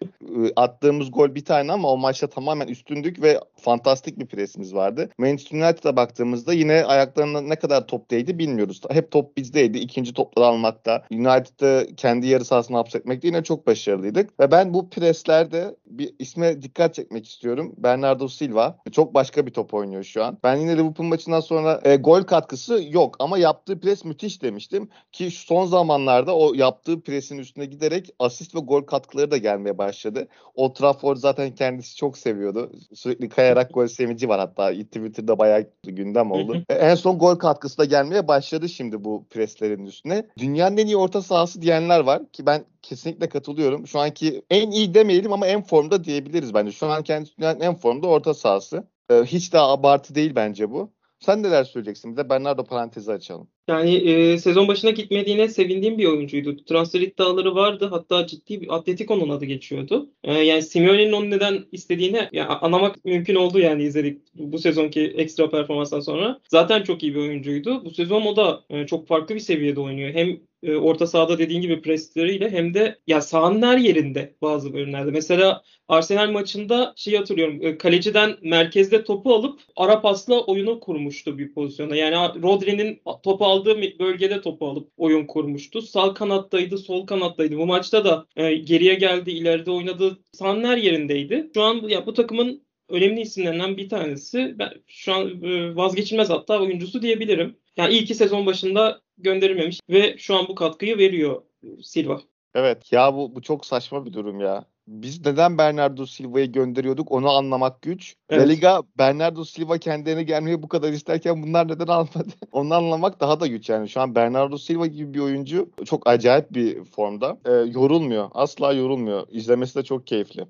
Attığımız 0.55 1.11
gol 1.11 1.35
bir 1.35 1.45
tane 1.45 1.71
ama 1.71 1.91
o 1.91 1.97
maçta 1.97 2.27
tamamen 2.27 2.67
üstündük 2.67 3.21
ve 3.21 3.39
fantastik 3.55 4.19
bir 4.19 4.25
presimiz 4.25 4.73
vardı. 4.73 5.09
Manchester 5.17 5.57
United'a 5.57 5.95
baktığımızda 5.95 6.53
yine 6.53 6.85
ayaklarına 6.85 7.41
ne 7.41 7.55
kadar 7.55 7.64
top 7.87 8.11
değdi 8.11 8.39
bilmiyoruz. 8.39 8.81
Hep 8.89 9.11
top 9.11 9.37
bizdeydi. 9.37 9.77
İkinci 9.77 10.13
topları 10.13 10.45
almakta. 10.45 11.03
United'da 11.11 11.95
kendi 11.95 12.27
yarı 12.27 12.45
sahasını 12.45 12.77
hapsetmekte 12.77 13.27
yine 13.27 13.43
çok 13.43 13.67
başarılıydık. 13.67 14.39
Ve 14.39 14.51
ben 14.51 14.73
bu 14.73 14.89
preslerde 14.89 15.75
bir 15.85 16.15
isme 16.19 16.61
dikkat 16.61 16.93
çekmek 16.93 17.27
istiyorum. 17.27 17.75
Bernardo 17.77 18.27
Silva. 18.27 18.77
Çok 18.91 19.13
başka 19.13 19.45
bir 19.45 19.51
top 19.51 19.73
oynuyor 19.73 20.03
şu 20.03 20.23
an. 20.23 20.37
Ben 20.43 20.55
yine 20.55 20.77
Liverpool 20.77 21.07
maçından 21.07 21.39
sonra 21.39 21.81
e, 21.83 21.95
gol 21.95 22.23
katkısı 22.23 22.81
yok 22.89 23.15
ama 23.19 23.37
yaptığı 23.37 23.79
pres 23.79 24.05
müthiş 24.05 24.41
demiştim. 24.41 24.89
Ki 25.11 25.31
son 25.31 25.65
zamanlarda 25.65 26.35
o 26.35 26.53
yaptığı 26.53 27.01
presin 27.01 27.37
üstüne 27.37 27.65
giderek 27.65 28.09
asist 28.19 28.55
ve 28.55 28.59
gol 28.59 28.81
katkıları 28.81 29.31
da 29.31 29.37
gelmeye 29.37 29.77
başladı. 29.77 30.27
O 30.55 30.73
Trafford 30.73 31.17
zaten 31.17 31.55
kendisi 31.55 31.95
çok 31.95 32.17
seviyordu. 32.17 32.71
Sürekli 32.93 33.29
kayarak 33.29 33.73
gol 33.73 33.87
sevinci 33.87 34.29
var 34.29 34.39
hatta. 34.39 34.71
Twitter'da 34.71 35.39
bayağı 35.39 35.65
gündem 35.83 36.31
oldu. 36.31 36.63
E, 36.69 36.73
en 36.73 36.95
son 36.95 37.17
gol 37.17 37.35
katkısı 37.35 37.54
katkısı 37.55 37.77
da 37.77 37.85
gelmeye 37.85 38.27
başladı 38.27 38.69
şimdi 38.69 39.03
bu 39.03 39.25
preslerin 39.29 39.85
üstüne. 39.85 40.27
Dünyanın 40.37 40.77
en 40.77 40.85
iyi 40.85 40.97
orta 40.97 41.21
sahası 41.21 41.61
diyenler 41.61 41.99
var 41.99 42.31
ki 42.31 42.45
ben 42.45 42.65
kesinlikle 42.81 43.29
katılıyorum. 43.29 43.87
Şu 43.87 43.99
anki 43.99 44.45
en 44.49 44.71
iyi 44.71 44.93
demeyelim 44.93 45.33
ama 45.33 45.47
en 45.47 45.63
formda 45.63 46.03
diyebiliriz 46.03 46.53
bence. 46.53 46.71
Şu 46.71 46.87
an 46.87 47.03
kendisi 47.03 47.37
dünyanın 47.37 47.59
en 47.59 47.75
formda 47.75 48.07
orta 48.07 48.33
sahası. 48.33 48.87
Ee, 49.09 49.23
hiç 49.25 49.53
daha 49.53 49.71
abartı 49.71 50.15
değil 50.15 50.35
bence 50.35 50.71
bu. 50.71 50.93
Sen 51.19 51.43
neler 51.43 51.63
söyleyeceksin? 51.63 52.11
Bir 52.11 52.17
de 52.17 52.29
Bernardo 52.29 52.63
parantezi 52.63 53.11
açalım. 53.11 53.47
Yani 53.67 53.95
e, 53.95 54.37
sezon 54.37 54.67
başına 54.67 54.91
gitmediğine 54.91 55.47
sevindiğim 55.49 55.97
bir 55.97 56.05
oyuncuydu. 56.05 56.65
Transfer 56.65 57.01
iddiaları 57.01 57.55
vardı. 57.55 57.87
Hatta 57.91 58.27
ciddi 58.27 58.61
bir 58.61 58.75
Atletico'nun 58.75 59.29
adı 59.29 59.45
geçiyordu. 59.45 60.09
E, 60.23 60.33
yani 60.33 60.61
Simeone'nin 60.61 61.11
onu 61.11 61.29
neden 61.29 61.65
istediğini 61.71 62.29
yani 62.31 62.47
anlamak 62.47 63.05
mümkün 63.05 63.35
oldu 63.35 63.59
yani 63.59 63.83
izledik 63.83 64.21
bu, 64.35 64.59
sezonki 64.59 65.01
ekstra 65.01 65.49
performanstan 65.49 65.99
sonra. 65.99 66.39
Zaten 66.49 66.83
çok 66.83 67.03
iyi 67.03 67.15
bir 67.15 67.19
oyuncuydu. 67.19 67.85
Bu 67.85 67.91
sezon 67.91 68.21
o 68.21 68.35
da 68.35 68.63
e, 68.69 68.85
çok 68.85 69.07
farklı 69.07 69.35
bir 69.35 69.39
seviyede 69.39 69.79
oynuyor. 69.79 70.13
Hem 70.13 70.39
e, 70.63 70.75
orta 70.75 71.07
sahada 71.07 71.37
dediğin 71.37 71.61
gibi 71.61 71.81
presleriyle 71.81 72.49
hem 72.51 72.73
de 72.73 72.99
ya 73.07 73.21
sahanın 73.21 73.61
her 73.61 73.77
yerinde 73.77 74.35
bazı 74.41 74.73
bölümlerde. 74.73 75.11
Mesela 75.11 75.63
Arsenal 75.87 76.31
maçında 76.31 76.93
şey 76.97 77.15
hatırlıyorum. 77.15 77.59
E, 77.61 77.77
kaleciden 77.77 78.35
merkezde 78.41 79.03
topu 79.03 79.33
alıp 79.33 79.59
ara 79.75 80.01
pasla 80.01 80.41
oyunu 80.41 80.79
kurmuştu 80.79 81.37
bir 81.37 81.53
pozisyonda. 81.53 81.95
Yani 81.95 82.41
Rodri'nin 82.41 83.01
topu 83.23 83.45
aldığı 83.55 83.99
bölgede 83.99 84.41
topu 84.41 84.67
alıp 84.67 84.91
oyun 84.97 85.25
kurmuştu. 85.25 85.81
Sağ 85.81 86.13
kanattaydı, 86.13 86.77
sol 86.77 87.07
kanattaydı. 87.07 87.57
Bu 87.57 87.65
maçta 87.65 88.05
da 88.05 88.25
e, 88.35 88.55
geriye 88.55 88.93
geldi, 88.93 89.31
ileride 89.31 89.71
oynadı. 89.71 90.19
Sahanın 90.31 90.63
her 90.63 90.77
yerindeydi. 90.77 91.49
Şu 91.53 91.63
an 91.63 91.87
ya 91.87 92.05
bu 92.05 92.13
takımın 92.13 92.65
önemli 92.89 93.21
isimlerinden 93.21 93.77
bir 93.77 93.89
tanesi. 93.89 94.55
Ben 94.59 94.73
şu 94.87 95.13
an 95.13 95.43
e, 95.43 95.75
vazgeçilmez 95.75 96.29
hatta 96.29 96.61
oyuncusu 96.61 97.01
diyebilirim. 97.01 97.57
Yani 97.77 97.93
iyi 97.93 98.05
ki 98.05 98.15
sezon 98.15 98.45
başında 98.45 99.01
gönderilmemiş 99.17 99.79
ve 99.89 100.17
şu 100.17 100.35
an 100.35 100.47
bu 100.47 100.55
katkıyı 100.55 100.97
veriyor 100.97 101.41
Silva. 101.83 102.21
Evet 102.55 102.91
ya 102.91 103.13
bu, 103.15 103.35
bu 103.35 103.41
çok 103.41 103.65
saçma 103.65 104.05
bir 104.05 104.13
durum 104.13 104.39
ya. 104.39 104.65
Biz 104.87 105.25
neden 105.25 105.57
Bernardo 105.57 106.05
Silva'yı 106.05 106.51
gönderiyorduk 106.51 107.11
onu 107.11 107.29
anlamak 107.29 107.81
güç. 107.81 108.15
Evet. 108.29 108.41
La 108.41 108.47
Liga 108.47 108.81
Bernardo 108.97 109.45
Silva 109.45 109.77
kendine 109.77 110.23
gelmeyi 110.23 110.63
bu 110.63 110.67
kadar 110.67 110.91
isterken 110.93 111.43
bunlar 111.43 111.67
neden 111.67 111.87
almadı? 111.87 112.29
onu 112.51 112.73
anlamak 112.73 113.19
daha 113.19 113.39
da 113.39 113.47
güç 113.47 113.69
yani. 113.69 113.89
Şu 113.89 114.01
an 114.01 114.15
Bernardo 114.15 114.57
Silva 114.57 114.85
gibi 114.85 115.13
bir 115.13 115.19
oyuncu 115.19 115.69
çok 115.85 116.07
acayip 116.07 116.51
bir 116.53 116.83
formda. 116.83 117.37
Ee, 117.45 117.51
yorulmuyor. 117.51 118.29
Asla 118.33 118.73
yorulmuyor. 118.73 119.27
İzlemesi 119.29 119.75
de 119.75 119.83
çok 119.83 120.07
keyifli. 120.07 120.45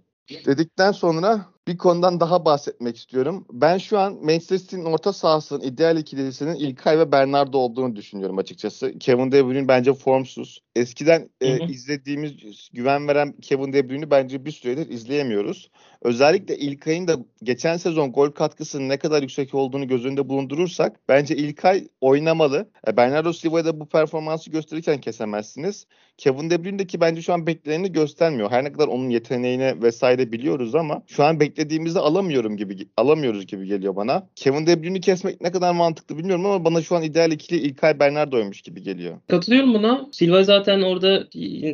Dedikten 0.46 0.92
sonra 0.92 1.46
bir 1.67 1.77
konudan 1.77 2.19
daha 2.19 2.45
bahsetmek 2.45 2.98
istiyorum. 2.98 3.45
Ben 3.51 3.77
şu 3.77 4.00
an 4.00 4.13
Manchester 4.13 4.57
City'nin 4.57 4.86
orta 4.86 5.13
sahasının 5.13 5.62
ideal 5.62 5.98
ikilisinin 5.98 6.55
İlkay 6.55 7.00
ve 7.00 7.12
Bernardo 7.12 7.57
olduğunu 7.57 7.95
düşünüyorum 7.95 8.38
açıkçası. 8.38 9.00
Kevin 9.00 9.31
De 9.31 9.45
Bruyne 9.45 9.67
bence 9.67 9.93
formsuz. 9.93 10.62
Eskiden 10.75 11.29
e, 11.41 11.67
izlediğimiz 11.67 12.34
güven 12.74 13.07
veren 13.07 13.34
Kevin 13.41 13.74
De 13.74 13.89
Bruyne'i 13.89 14.12
bence 14.12 14.45
bir 14.45 14.51
süredir 14.51 14.89
izleyemiyoruz. 14.89 15.72
Özellikle 16.01 16.57
İlkay'ın 16.57 17.07
da 17.07 17.15
geçen 17.43 17.77
sezon 17.77 18.12
gol 18.12 18.31
katkısının 18.31 18.89
ne 18.89 18.98
kadar 18.98 19.22
yüksek 19.22 19.53
olduğunu 19.53 19.88
göz 19.88 20.05
önünde 20.05 20.29
bulundurursak 20.29 21.00
bence 21.10 21.36
İlkay 21.36 21.88
oynamalı. 22.01 22.69
E, 22.88 22.98
Bernardo 22.98 23.34
Silva'ya 23.34 23.65
da 23.65 23.79
bu 23.79 23.86
performansı 23.86 24.51
gösterirken 24.51 25.01
kesemezsiniz. 25.01 25.88
Kevin 26.17 26.50
De 26.50 26.63
Bruyne'deki 26.63 27.01
bence 27.01 27.22
şu 27.22 27.34
an 27.34 27.48
bekleneni 27.48 27.91
göstermiyor. 27.91 28.51
Her 28.51 28.63
ne 28.63 28.72
kadar 28.72 28.88
onun 28.88 29.10
yeteneğini 29.10 29.81
vesaire 29.81 30.31
biliyoruz 30.31 30.75
ama 30.75 31.03
şu 31.07 31.24
an 31.24 31.39
beklediğimizde 31.55 32.00
alamıyorum 32.00 32.57
gibi 32.57 32.77
alamıyoruz 32.97 33.47
gibi 33.47 33.65
geliyor 33.65 33.95
bana. 33.95 34.27
Kevin 34.35 34.67
De 34.67 34.83
Bruyne'i 34.83 35.01
kesmek 35.01 35.41
ne 35.41 35.51
kadar 35.51 35.74
mantıklı 35.74 36.17
bilmiyorum 36.17 36.45
ama 36.45 36.65
bana 36.65 36.81
şu 36.81 36.95
an 36.95 37.03
ideal 37.03 37.31
ikili 37.31 37.59
İlkay 37.59 38.00
Bernardo'ymuş 38.00 38.62
gibi 38.62 38.81
geliyor. 38.81 39.17
Katılıyorum 39.27 39.74
buna. 39.74 40.07
Silva 40.12 40.43
zaten 40.43 40.81
orada 40.81 41.27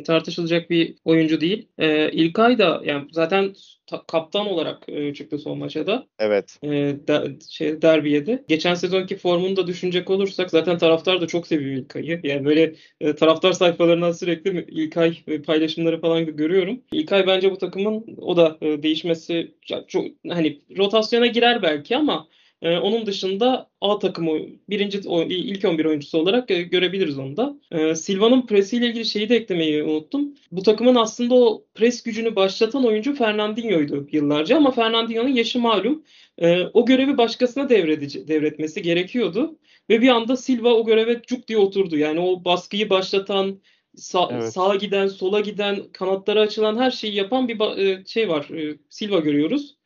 tartışılacak 0.04 0.70
bir 0.70 0.94
oyuncu 1.04 1.40
değil. 1.40 1.68
Ee, 1.78 2.10
İlkay 2.12 2.58
da 2.58 2.82
yani 2.84 3.08
zaten 3.12 3.54
kaptan 4.08 4.46
olarak 4.46 4.88
e, 4.88 5.14
çıktı 5.14 5.38
son 5.38 5.58
maça 5.58 5.86
da. 5.86 6.06
Evet. 6.18 6.58
E, 6.62 6.68
de, 7.08 7.38
şey, 7.50 7.82
derbiye 7.82 8.26
de. 8.26 8.44
Geçen 8.48 8.74
sezonki 8.74 9.16
formunu 9.16 9.56
da 9.56 9.66
düşünecek 9.66 10.10
olursak 10.10 10.50
zaten 10.50 10.78
taraftar 10.78 11.20
da 11.20 11.26
çok 11.26 11.46
seviyor 11.46 11.76
İlkay'ı. 11.76 12.20
Yani 12.24 12.44
böyle 12.44 12.74
e, 13.00 13.14
taraftar 13.14 13.52
sayfalarından 13.52 14.12
sürekli 14.12 14.66
İlkay 14.68 15.16
paylaşımları 15.46 16.00
falan 16.00 16.36
görüyorum. 16.36 16.80
İlkay 16.92 17.26
bence 17.26 17.50
bu 17.50 17.58
takımın 17.58 18.04
o 18.18 18.36
da 18.36 18.58
e, 18.62 18.82
değişmesi 18.82 19.54
çok 19.88 20.06
hani 20.28 20.60
rotasyona 20.78 21.26
girer 21.26 21.62
belki 21.62 21.96
ama 21.96 22.28
ee, 22.62 22.78
onun 22.78 23.06
dışında 23.06 23.70
A 23.80 23.98
takımı 23.98 24.38
birinci 24.68 25.00
ilk 25.28 25.64
11 25.64 25.84
oyuncusu 25.84 26.18
olarak 26.18 26.50
e, 26.50 26.62
görebiliriz 26.62 27.18
onu 27.18 27.36
da. 27.36 27.56
Ee, 27.72 27.94
Silva'nın 27.94 28.46
presiyle 28.46 28.86
ilgili 28.86 29.04
şeyi 29.04 29.28
de 29.28 29.36
eklemeyi 29.36 29.82
unuttum. 29.82 30.34
Bu 30.52 30.62
takımın 30.62 30.94
aslında 30.94 31.34
o 31.34 31.64
pres 31.74 32.02
gücünü 32.02 32.36
başlatan 32.36 32.86
oyuncu 32.86 33.14
Fernandinho'ydu 33.14 34.08
yıllarca 34.12 34.56
ama 34.56 34.70
Fernandinho'nun 34.70 35.28
yaşı 35.28 35.58
malum. 35.58 36.04
Ee, 36.38 36.62
o 36.72 36.86
görevi 36.86 37.18
başkasına 37.18 37.68
devredici, 37.68 38.28
devretmesi 38.28 38.82
gerekiyordu. 38.82 39.58
Ve 39.90 40.02
bir 40.02 40.08
anda 40.08 40.36
Silva 40.36 40.74
o 40.74 40.86
göreve 40.86 41.22
cuk 41.26 41.48
diye 41.48 41.58
oturdu. 41.58 41.98
Yani 41.98 42.20
o 42.20 42.44
baskıyı 42.44 42.90
başlatan, 42.90 43.60
sağ, 43.96 44.28
evet. 44.32 44.52
sağa 44.52 44.74
giden, 44.74 45.08
sola 45.08 45.40
giden, 45.40 45.92
kanatlara 45.92 46.40
açılan 46.40 46.76
her 46.76 46.90
şeyi 46.90 47.14
yapan 47.14 47.48
bir 47.48 47.78
e, 47.78 48.04
şey 48.06 48.28
var. 48.28 48.50
E, 48.50 48.78
Silva 48.88 49.18
görüyoruz. 49.18 49.76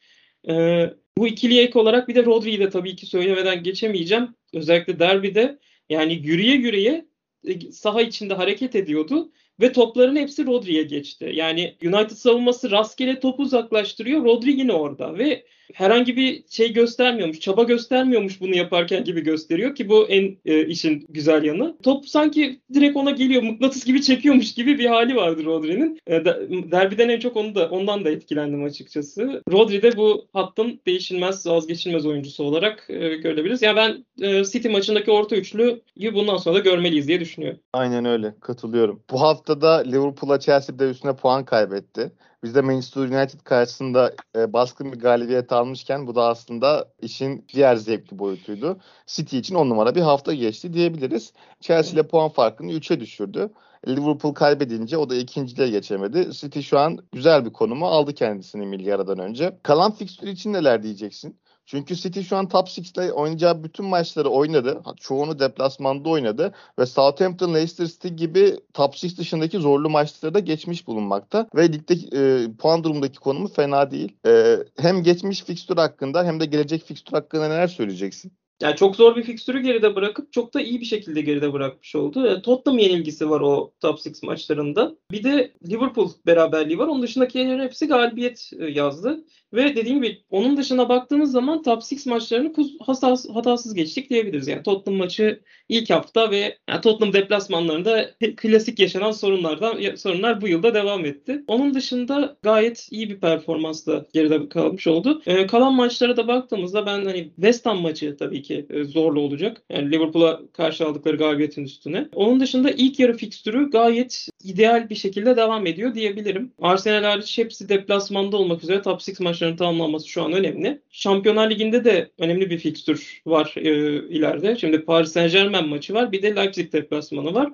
Ee, 0.48 0.94
bu 1.18 1.28
ikiliye 1.28 1.62
ek 1.62 1.78
olarak 1.78 2.08
bir 2.08 2.14
de 2.14 2.24
Rodri'yi 2.24 2.60
de 2.60 2.70
tabii 2.70 2.96
ki 2.96 3.06
söylemeden 3.06 3.62
geçemeyeceğim. 3.62 4.34
Özellikle 4.54 4.98
derbide 4.98 5.58
yani 5.88 6.14
yürüye 6.14 6.54
yürüye 6.54 7.06
e, 7.44 7.72
saha 7.72 8.02
içinde 8.02 8.34
hareket 8.34 8.74
ediyordu 8.74 9.32
ve 9.60 9.72
topların 9.72 10.16
hepsi 10.16 10.46
Rodri'ye 10.46 10.82
geçti. 10.82 11.30
Yani 11.34 11.74
United 11.82 12.16
savunması 12.16 12.70
rastgele 12.70 13.20
topu 13.20 13.42
uzaklaştırıyor. 13.42 14.24
Rodri 14.24 14.50
yine 14.50 14.72
orada 14.72 15.18
ve 15.18 15.44
herhangi 15.74 16.16
bir 16.16 16.44
şey 16.50 16.72
göstermiyormuş, 16.72 17.40
çaba 17.40 17.62
göstermiyormuş 17.62 18.40
bunu 18.40 18.56
yaparken 18.56 19.04
gibi 19.04 19.20
gösteriyor 19.20 19.74
ki 19.74 19.88
bu 19.88 20.08
en 20.08 20.36
e, 20.44 20.66
işin 20.66 21.06
güzel 21.08 21.44
yanı. 21.44 21.76
Top 21.82 22.08
sanki 22.08 22.60
direkt 22.74 22.96
ona 22.96 23.10
geliyor, 23.10 23.42
mıknatıs 23.42 23.84
gibi 23.84 24.02
çekiyormuş 24.02 24.54
gibi 24.54 24.78
bir 24.78 24.86
hali 24.86 25.16
vardı 25.16 25.44
Rodri'nin. 25.44 26.00
E, 26.06 26.24
derbiden 26.70 27.08
en 27.08 27.20
çok 27.20 27.36
onu 27.36 27.54
da 27.54 27.68
ondan 27.70 28.04
da 28.04 28.10
etkilendim 28.10 28.64
açıkçası. 28.64 29.42
Rodri 29.52 29.82
de 29.82 29.96
bu 29.96 30.26
hattın 30.32 30.80
değişilmez, 30.86 31.46
vazgeçilmez 31.46 32.06
oyuncusu 32.06 32.44
olarak 32.44 32.86
e, 32.88 33.16
görebiliriz. 33.16 33.62
Yani 33.62 33.76
ben 33.76 34.04
e, 34.28 34.44
City 34.44 34.68
maçındaki 34.68 35.10
orta 35.10 35.36
üçlüyü 35.36 35.80
bundan 36.14 36.36
sonra 36.36 36.56
da 36.56 36.60
görmeliyiz 36.60 37.08
diye 37.08 37.20
düşünüyorum. 37.20 37.60
Aynen 37.72 38.04
öyle, 38.04 38.34
katılıyorum. 38.40 39.02
Bu 39.10 39.20
haftada 39.46 39.76
Liverpool'a 39.76 40.40
Chelsea 40.40 40.78
de 40.78 40.90
üstüne 40.90 41.16
puan 41.16 41.44
kaybetti. 41.44 42.12
Biz 42.42 42.54
de 42.54 42.60
Manchester 42.60 43.00
United 43.00 43.40
karşısında 43.40 44.12
e, 44.36 44.52
baskın 44.52 44.92
bir 44.92 44.98
galibiyet 44.98 45.52
almışken 45.52 46.06
bu 46.06 46.14
da 46.14 46.28
aslında 46.28 46.88
işin 47.02 47.46
diğer 47.54 47.76
zevkli 47.76 48.18
boyutuydu. 48.18 48.78
City 49.06 49.38
için 49.38 49.54
on 49.54 49.70
numara 49.70 49.94
bir 49.94 50.00
hafta 50.00 50.34
geçti 50.34 50.72
diyebiliriz. 50.72 51.32
Chelsea 51.60 51.92
ile 51.92 52.08
puan 52.08 52.28
farkını 52.28 52.72
3'e 52.72 53.00
düşürdü. 53.00 53.50
Liverpool 53.88 54.34
kaybedince 54.34 54.96
o 54.96 55.10
da 55.10 55.14
ikinciliğe 55.14 55.68
geçemedi. 55.70 56.28
City 56.32 56.60
şu 56.60 56.78
an 56.78 56.98
güzel 57.12 57.44
bir 57.44 57.52
konumu 57.52 57.86
aldı 57.86 58.14
kendisini 58.14 58.66
milli 58.66 58.94
aradan 58.94 59.18
önce. 59.18 59.58
Kalan 59.62 59.92
fikstür 59.92 60.28
için 60.28 60.52
neler 60.52 60.82
diyeceksin? 60.82 61.38
Çünkü 61.66 61.96
City 61.96 62.20
şu 62.20 62.36
an 62.36 62.48
top 62.48 62.68
6'te 62.68 63.12
oynayacağı 63.12 63.64
bütün 63.64 63.86
maçları 63.86 64.28
oynadı. 64.28 64.82
Çoğunu 65.00 65.38
deplasmanda 65.38 66.08
oynadı. 66.08 66.54
Ve 66.78 66.86
Southampton, 66.86 67.54
Leicester 67.54 67.86
City 67.86 68.08
gibi 68.08 68.56
top 68.74 68.94
6 68.94 69.16
dışındaki 69.16 69.58
zorlu 69.58 69.90
maçları 69.90 70.34
da 70.34 70.38
geçmiş 70.38 70.86
bulunmakta. 70.86 71.48
Ve 71.54 71.72
ligde 71.72 71.94
e, 71.94 72.52
puan 72.56 72.84
durumundaki 72.84 73.18
konumu 73.18 73.48
fena 73.48 73.90
değil. 73.90 74.16
E, 74.26 74.56
hem 74.78 75.02
geçmiş 75.02 75.44
fikstür 75.44 75.76
hakkında 75.76 76.24
hem 76.24 76.40
de 76.40 76.46
gelecek 76.46 76.84
fikstür 76.84 77.12
hakkında 77.12 77.48
neler 77.48 77.68
söyleyeceksin? 77.68 78.32
Yani 78.62 78.76
çok 78.76 78.96
zor 78.96 79.16
bir 79.16 79.22
fikstürü 79.22 79.60
geride 79.60 79.96
bırakıp 79.96 80.32
çok 80.32 80.54
da 80.54 80.60
iyi 80.60 80.80
bir 80.80 80.86
şekilde 80.86 81.20
geride 81.20 81.52
bırakmış 81.52 81.94
oldu. 81.94 82.26
E, 82.26 82.42
Tottenham 82.42 82.78
yenilgisi 82.78 83.30
var 83.30 83.40
o 83.40 83.72
top 83.80 83.98
6 83.98 84.26
maçlarında. 84.26 84.96
Bir 85.12 85.24
de 85.24 85.52
Liverpool 85.68 86.10
beraberliği 86.26 86.78
var. 86.78 86.86
Onun 86.86 87.02
dışındakilerin 87.02 87.60
hepsi 87.60 87.86
galibiyet 87.86 88.50
e, 88.58 88.64
yazdı. 88.64 89.24
Ve 89.52 89.76
dediğim 89.76 90.02
gibi 90.02 90.22
onun 90.30 90.56
dışına 90.56 90.88
baktığımız 90.88 91.32
zaman 91.32 91.62
top 91.62 91.82
6 91.82 92.08
maçlarını 92.08 92.52
hatasız, 92.80 93.30
hatasız 93.34 93.74
geçtik 93.74 94.10
diyebiliriz. 94.10 94.48
Yani 94.48 94.62
Tottenham 94.62 94.98
maçı 94.98 95.40
ilk 95.68 95.90
hafta 95.90 96.30
ve 96.30 96.58
yani 96.68 96.80
Tottenham 96.80 97.12
deplasmanlarında 97.12 98.10
klasik 98.36 98.78
yaşanan 98.78 99.10
sorunlardan 99.10 99.94
sorunlar 99.96 100.40
bu 100.40 100.48
yılda 100.48 100.74
devam 100.74 101.04
etti. 101.04 101.44
Onun 101.46 101.74
dışında 101.74 102.36
gayet 102.42 102.88
iyi 102.90 103.10
bir 103.10 103.20
performansla 103.20 104.06
geride 104.12 104.48
kalmış 104.48 104.86
oldu. 104.86 105.22
Ee, 105.26 105.46
kalan 105.46 105.74
maçlara 105.74 106.16
da 106.16 106.28
baktığımızda 106.28 106.86
ben 106.86 107.04
hani 107.04 107.30
West 107.34 107.66
Ham 107.66 107.80
maçı 107.80 108.16
tabii 108.16 108.42
ki 108.46 108.66
e, 108.70 108.84
zorlu 108.84 109.20
olacak. 109.20 109.62
Yani 109.70 109.92
Liverpool'a 109.92 110.40
karşı 110.52 110.86
aldıkları 110.86 111.16
galibiyetin 111.16 111.64
üstüne. 111.64 112.08
Onun 112.14 112.40
dışında 112.40 112.70
ilk 112.70 113.00
yarı 113.00 113.16
fikstürü 113.16 113.70
gayet 113.70 114.28
ideal 114.44 114.90
bir 114.90 114.94
şekilde 114.94 115.36
devam 115.36 115.66
ediyor 115.66 115.94
diyebilirim. 115.94 116.52
Arsenal 116.58 117.02
hariç 117.04 117.38
hepsi 117.38 117.68
deplasmanda 117.68 118.36
olmak 118.36 118.62
üzere 118.62 118.82
top 118.82 119.00
6 119.08 119.22
maçlarının 119.22 119.56
tamamlanması 119.56 120.08
şu 120.08 120.22
an 120.22 120.32
önemli. 120.32 120.82
Şampiyonlar 120.90 121.50
Ligi'nde 121.50 121.84
de 121.84 122.10
önemli 122.18 122.50
bir 122.50 122.58
fikstür 122.58 123.22
var 123.26 123.54
e, 123.56 123.70
ileride. 124.08 124.56
Şimdi 124.56 124.84
Paris 124.84 125.12
Saint 125.12 125.32
Germain 125.32 125.68
maçı 125.68 125.94
var. 125.94 126.12
Bir 126.12 126.22
de 126.22 126.36
Leipzig 126.36 126.72
deplasmanı 126.72 127.34
var. 127.34 127.52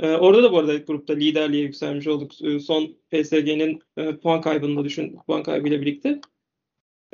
E, 0.00 0.08
orada 0.08 0.42
da 0.42 0.52
bu 0.52 0.58
arada 0.58 0.76
grupta 0.76 1.12
liderliğe 1.12 1.62
yükselmiş 1.62 2.06
olduk. 2.06 2.42
E, 2.42 2.60
son 2.60 2.96
PSG'nin 3.10 3.80
e, 3.96 4.16
puan 4.16 4.40
kaybını 4.40 4.76
da 4.80 4.84
düşün. 4.84 5.18
Puan 5.26 5.42
kaybıyla 5.42 5.80
birlikte. 5.80 6.20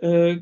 E, 0.03 0.35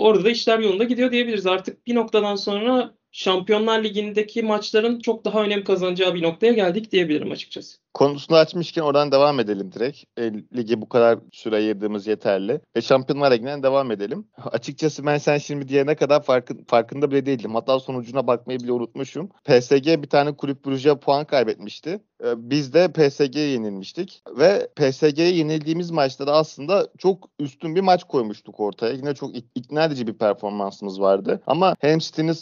orada 0.00 0.24
da 0.24 0.30
işler 0.30 0.58
yolunda 0.58 0.84
gidiyor 0.84 1.12
diyebiliriz. 1.12 1.46
Artık 1.46 1.86
bir 1.86 1.94
noktadan 1.94 2.36
sonra 2.36 2.94
Şampiyonlar 3.12 3.84
Ligi'ndeki 3.84 4.42
maçların 4.42 4.98
çok 5.00 5.24
daha 5.24 5.42
önem 5.44 5.64
kazanacağı 5.64 6.14
bir 6.14 6.22
noktaya 6.22 6.52
geldik 6.52 6.92
diyebilirim 6.92 7.30
açıkçası. 7.30 7.78
Konusunu 7.94 8.36
açmışken 8.36 8.82
oradan 8.82 9.12
devam 9.12 9.40
edelim 9.40 9.72
direkt. 9.72 10.04
E, 10.18 10.32
ligi 10.56 10.80
bu 10.82 10.88
kadar 10.88 11.18
süre 11.32 11.56
ayırdığımız 11.56 12.06
yeterli. 12.06 12.60
E, 12.74 12.80
Şampiyonlar 12.80 13.32
Ligi'nden 13.32 13.62
devam 13.62 13.90
edelim. 13.90 14.26
Açıkçası 14.52 15.06
ben 15.06 15.18
sen 15.18 15.38
şimdi 15.38 15.68
diyene 15.68 15.94
kadar 15.94 16.22
farkın, 16.22 16.64
farkında 16.68 17.10
bile 17.10 17.26
değildim. 17.26 17.54
Hatta 17.54 17.80
sonucuna 17.80 18.26
bakmayı 18.26 18.60
bile 18.60 18.72
unutmuşum. 18.72 19.28
PSG 19.44 19.86
bir 20.02 20.08
tane 20.08 20.36
kulüp 20.36 20.66
Brugge'ye 20.66 20.94
puan 20.94 21.24
kaybetmişti. 21.24 22.00
E, 22.24 22.50
biz 22.50 22.74
de 22.74 22.92
PSG'ye 22.92 23.48
yenilmiştik. 23.48 24.22
Ve 24.38 24.68
PSG'ye 24.76 25.30
yenildiğimiz 25.30 25.90
maçta 25.90 26.26
da 26.26 26.32
aslında 26.32 26.88
çok 26.98 27.28
üstün 27.38 27.74
bir 27.74 27.80
maç 27.80 28.04
koymuştuk 28.04 28.60
ortaya. 28.60 28.92
Yine 28.92 29.14
çok 29.14 29.30
ikna 29.54 29.84
edici 29.84 30.06
bir 30.06 30.18
performansımız 30.18 31.00
vardı. 31.00 31.42
Ama 31.46 31.74
hem 31.80 31.98
City'nin 31.98 32.32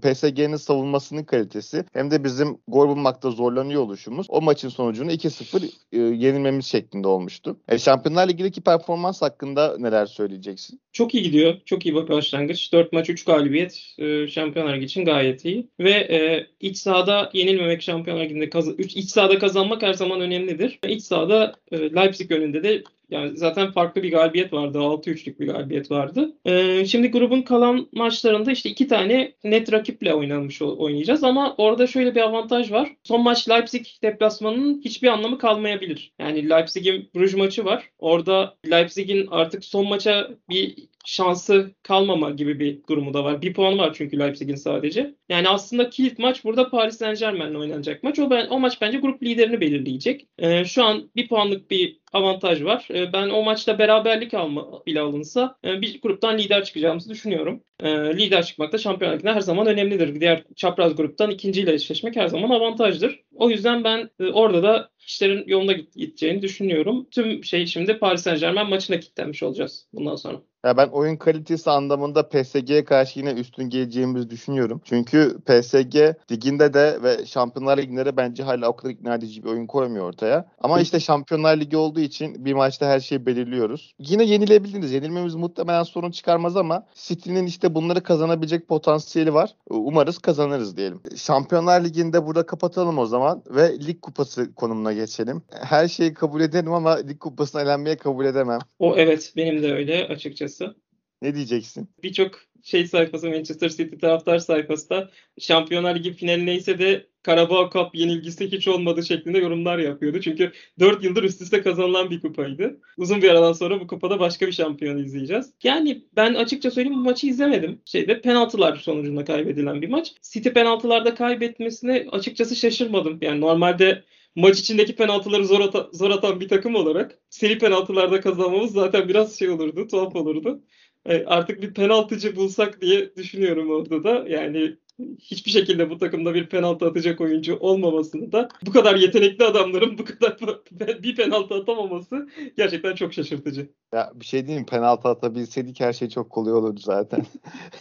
PSG'nin 0.00 0.56
savunmasının 0.56 1.24
kalitesi 1.24 1.84
hem 1.92 2.10
de 2.10 2.24
bizim 2.24 2.58
gol 2.68 2.88
bulmakta 2.88 3.30
zorlanıyor 3.30 3.82
oluşumuz 3.82 4.26
o 4.30 4.40
maçın 4.42 4.68
sonucunu 4.88 5.12
2-0 5.12 5.70
e, 5.92 5.98
yenilmemiz 5.98 6.66
şeklinde 6.66 7.08
olmuştu. 7.08 7.60
E, 7.68 7.78
Şampiyonlar 7.78 8.28
Ligi'deki 8.28 8.60
performans 8.60 9.22
hakkında 9.22 9.76
neler 9.78 10.06
söyleyeceksin? 10.06 10.80
Çok 10.92 11.14
iyi 11.14 11.22
gidiyor. 11.22 11.54
Çok 11.64 11.86
iyi 11.86 11.94
bir 11.94 12.08
başlangıç. 12.08 12.72
4 12.72 12.92
maç 12.92 13.10
3 13.10 13.24
galibiyet 13.24 13.80
e, 13.98 14.26
Şampiyonlar 14.28 14.74
Ligi 14.76 14.84
için 14.84 15.04
gayet 15.04 15.44
iyi. 15.44 15.68
Ve 15.80 15.90
e, 15.90 16.46
iç 16.60 16.76
sahada 16.78 17.30
yenilmemek 17.34 17.82
Şampiyonlar 17.82 18.24
Ligi'nde 18.24 18.50
kaz- 18.50 18.78
iç 18.78 19.10
sahada 19.10 19.38
kazanmak 19.38 19.82
her 19.82 19.94
zaman 19.94 20.20
önemlidir. 20.20 20.78
İç 20.88 21.02
sahada 21.02 21.54
e, 21.72 21.78
Leipzig 21.78 22.32
önünde 22.32 22.62
de 22.62 22.82
yani 23.10 23.36
zaten 23.36 23.70
farklı 23.72 24.02
bir 24.02 24.10
galibiyet 24.10 24.52
vardı. 24.52 24.78
6-3'lük 24.78 25.38
bir 25.38 25.46
galibiyet 25.46 25.90
vardı. 25.90 26.32
Ee, 26.44 26.84
şimdi 26.86 27.10
grubun 27.10 27.42
kalan 27.42 27.88
maçlarında 27.92 28.52
işte 28.52 28.70
iki 28.70 28.88
tane 28.88 29.32
net 29.44 29.72
rakiple 29.72 30.14
oynanmış 30.14 30.62
oynayacağız 30.62 31.24
ama 31.24 31.54
orada 31.58 31.86
şöyle 31.86 32.14
bir 32.14 32.20
avantaj 32.20 32.72
var. 32.72 32.96
Son 33.04 33.22
maç 33.22 33.48
Leipzig 33.48 33.86
deplasmanının 34.02 34.80
hiçbir 34.84 35.08
anlamı 35.08 35.38
kalmayabilir. 35.38 36.12
Yani 36.18 36.50
Leipzig'in 36.50 37.10
Bruges 37.14 37.36
maçı 37.36 37.64
var. 37.64 37.90
Orada 37.98 38.56
Leipzig'in 38.70 39.26
artık 39.30 39.64
son 39.64 39.88
maça 39.88 40.30
bir 40.48 40.76
şansı 41.06 41.74
kalmama 41.82 42.30
gibi 42.30 42.60
bir 42.60 42.78
durumu 42.88 43.14
da 43.14 43.24
var. 43.24 43.42
Bir 43.42 43.54
puanı 43.54 43.78
var 43.78 43.94
çünkü 43.94 44.18
Leipzig'in 44.18 44.54
sadece. 44.54 45.14
Yani 45.28 45.48
aslında 45.48 45.90
kilit 45.90 46.18
maç 46.18 46.44
burada 46.44 46.70
Paris 46.70 46.98
Saint 46.98 47.18
Germain'le 47.18 47.54
oynanacak 47.54 48.02
maç. 48.02 48.18
O, 48.18 48.30
ben, 48.30 48.48
o 48.48 48.60
maç 48.60 48.80
bence 48.80 48.98
grup 48.98 49.22
liderini 49.22 49.60
belirleyecek. 49.60 50.26
Ee, 50.38 50.64
şu 50.64 50.84
an 50.84 51.10
bir 51.16 51.28
puanlık 51.28 51.70
bir 51.70 52.00
avantaj 52.12 52.64
var. 52.64 52.88
Ee, 52.90 53.12
ben 53.12 53.28
o 53.28 53.42
maçta 53.42 53.78
beraberlik 53.78 54.34
alma 54.34 54.86
bile 54.86 55.00
alınsa 55.00 55.58
e, 55.64 55.80
bir 55.80 56.00
gruptan 56.00 56.38
lider 56.38 56.64
çıkacağımızı 56.64 57.10
düşünüyorum. 57.10 57.62
Ee, 57.80 57.88
lider 58.16 58.46
çıkmak 58.46 58.72
da 58.72 58.78
Şampiyonlar 58.78 59.16
Ligi'nde 59.16 59.32
her 59.32 59.40
zaman 59.40 59.66
önemlidir. 59.66 60.20
Diğer 60.20 60.44
çapraz 60.56 60.96
gruptan 60.96 61.30
ikinciyle 61.30 61.72
eşleşmek 61.72 62.16
her 62.16 62.26
zaman 62.28 62.50
avantajdır. 62.50 63.20
O 63.38 63.50
yüzden 63.50 63.84
ben 63.84 64.10
e, 64.20 64.32
orada 64.32 64.62
da 64.62 64.90
işlerin 64.98 65.44
yolunda 65.46 65.72
gideceğini 65.72 66.42
düşünüyorum. 66.42 67.06
Tüm 67.10 67.44
şey 67.44 67.66
şimdi 67.66 67.98
Paris 67.98 68.22
Saint 68.22 68.40
Germain 68.40 68.68
maçına 68.68 69.00
kilitlenmiş 69.00 69.42
olacağız 69.42 69.86
bundan 69.92 70.16
sonra. 70.16 70.40
Ya 70.64 70.76
ben 70.76 70.88
oyun 70.88 71.16
kalitesi 71.16 71.70
anlamında 71.70 72.28
PSG'ye 72.28 72.84
karşı 72.84 73.18
yine 73.18 73.30
üstün 73.30 73.70
geleceğimizi 73.70 74.30
düşünüyorum. 74.30 74.80
Çünkü 74.84 75.38
PSG 75.46 75.96
liginde 76.30 76.74
de 76.74 77.02
ve 77.02 77.26
Şampiyonlar 77.26 77.78
Ligi'nde 77.78 78.06
de 78.06 78.16
bence 78.16 78.42
hala 78.42 78.68
o 78.68 78.76
kadar 78.76 78.90
ikna 78.90 79.14
edici 79.14 79.42
bir 79.42 79.48
oyun 79.48 79.66
koymuyor 79.66 80.08
ortaya. 80.08 80.48
Ama 80.60 80.80
işte 80.80 81.00
Şampiyonlar 81.00 81.56
Ligi 81.60 81.76
olduğu 81.76 82.00
için 82.00 82.44
bir 82.44 82.52
maçta 82.52 82.86
her 82.86 83.00
şeyi 83.00 83.26
belirliyoruz. 83.26 83.94
Yine 83.98 84.24
yenilebildiniz. 84.24 84.92
Yenilmemiz 84.92 85.34
muhtemelen 85.34 85.82
sorun 85.82 86.10
çıkarmaz 86.10 86.56
ama 86.56 86.86
City'nin 86.94 87.46
işte 87.46 87.74
bunları 87.74 88.02
kazanabilecek 88.02 88.68
potansiyeli 88.68 89.34
var. 89.34 89.54
Umarız 89.70 90.18
kazanırız 90.18 90.76
diyelim. 90.76 91.00
Şampiyonlar 91.16 91.84
Ligi'nde 91.84 92.26
burada 92.26 92.46
kapatalım 92.46 92.98
o 92.98 93.06
zaman 93.06 93.27
ve 93.50 93.80
lig 93.86 94.00
kupası 94.00 94.54
konumuna 94.54 94.92
geçelim. 94.92 95.42
Her 95.50 95.88
şeyi 95.88 96.14
kabul 96.14 96.40
ederim 96.40 96.72
ama 96.72 96.96
lig 96.96 97.18
kupasına 97.18 97.62
elenmeye 97.62 97.96
kabul 97.96 98.24
edemem. 98.24 98.58
O 98.78 98.96
evet 98.96 99.32
benim 99.36 99.62
de 99.62 99.72
öyle 99.72 100.08
açıkçası. 100.08 100.76
Ne 101.22 101.34
diyeceksin? 101.34 101.88
Birçok 102.02 102.40
şey 102.62 102.86
sayfası 102.86 103.30
Manchester 103.30 103.68
City 103.68 103.96
taraftar 103.96 104.38
sayfası 104.38 104.90
da 104.90 105.10
Şampiyonlar 105.38 105.94
Ligi 105.94 106.12
finali 106.12 106.46
neyse 106.46 106.78
de 106.78 107.06
Karabağ 107.22 107.70
Cup 107.72 107.94
yenilgisi 107.94 108.52
hiç 108.52 108.68
olmadı 108.68 109.02
şeklinde 109.04 109.38
yorumlar 109.38 109.78
yapıyordu. 109.78 110.20
Çünkü 110.20 110.52
4 110.80 111.04
yıldır 111.04 111.22
üst 111.22 111.42
üste 111.42 111.62
kazanılan 111.62 112.10
bir 112.10 112.20
kupaydı. 112.20 112.80
Uzun 112.96 113.22
bir 113.22 113.30
aradan 113.30 113.52
sonra 113.52 113.80
bu 113.80 113.86
kupada 113.86 114.20
başka 114.20 114.46
bir 114.46 114.52
şampiyon 114.52 114.98
izleyeceğiz. 114.98 115.52
Yani 115.62 116.04
ben 116.16 116.34
açıkça 116.34 116.70
söyleyeyim 116.70 116.98
bu 116.98 117.02
maçı 117.04 117.26
izlemedim. 117.26 117.82
Şeyde 117.84 118.20
penaltılar 118.20 118.76
sonucunda 118.76 119.24
kaybedilen 119.24 119.82
bir 119.82 119.88
maç. 119.88 120.12
City 120.22 120.48
penaltılarda 120.48 121.14
kaybetmesine 121.14 122.06
açıkçası 122.12 122.56
şaşırmadım. 122.56 123.18
Yani 123.22 123.40
normalde 123.40 124.04
maç 124.36 124.58
içindeki 124.60 124.94
penaltıları 124.96 125.46
zor, 125.46 125.60
ata- 125.60 125.88
zor 125.92 126.10
atan 126.10 126.40
bir 126.40 126.48
takım 126.48 126.74
olarak 126.74 127.18
seri 127.30 127.58
penaltılarda 127.58 128.20
kazanmamız 128.20 128.72
zaten 128.72 129.08
biraz 129.08 129.38
şey 129.38 129.50
olurdu, 129.50 129.86
tuhaf 129.86 130.16
olurdu. 130.16 130.62
E, 131.06 131.24
artık 131.24 131.62
bir 131.62 131.74
penaltıcı 131.74 132.36
bulsak 132.36 132.80
diye 132.80 133.16
düşünüyorum 133.16 133.70
orada 133.70 134.04
da. 134.04 134.28
Yani 134.28 134.76
hiçbir 135.20 135.50
şekilde 135.50 135.90
bu 135.90 135.98
takımda 135.98 136.34
bir 136.34 136.48
penaltı 136.48 136.86
atacak 136.86 137.20
oyuncu 137.20 137.56
olmamasını 137.56 138.32
da 138.32 138.48
bu 138.66 138.70
kadar 138.72 138.96
yetenekli 138.96 139.44
adamların 139.44 139.98
bu 139.98 140.04
kadar 140.04 140.38
bir 141.02 141.16
penaltı 141.16 141.54
atamaması 141.54 142.28
gerçekten 142.56 142.94
çok 142.94 143.14
şaşırtıcı. 143.14 143.70
Ya 143.94 144.12
bir 144.14 144.24
şey 144.24 144.46
diyeyim 144.46 144.66
penaltı 144.66 145.08
atabilseydik 145.08 145.80
her 145.80 145.92
şey 145.92 146.08
çok 146.08 146.30
kolay 146.30 146.52
olurdu 146.52 146.80
zaten. 146.80 147.26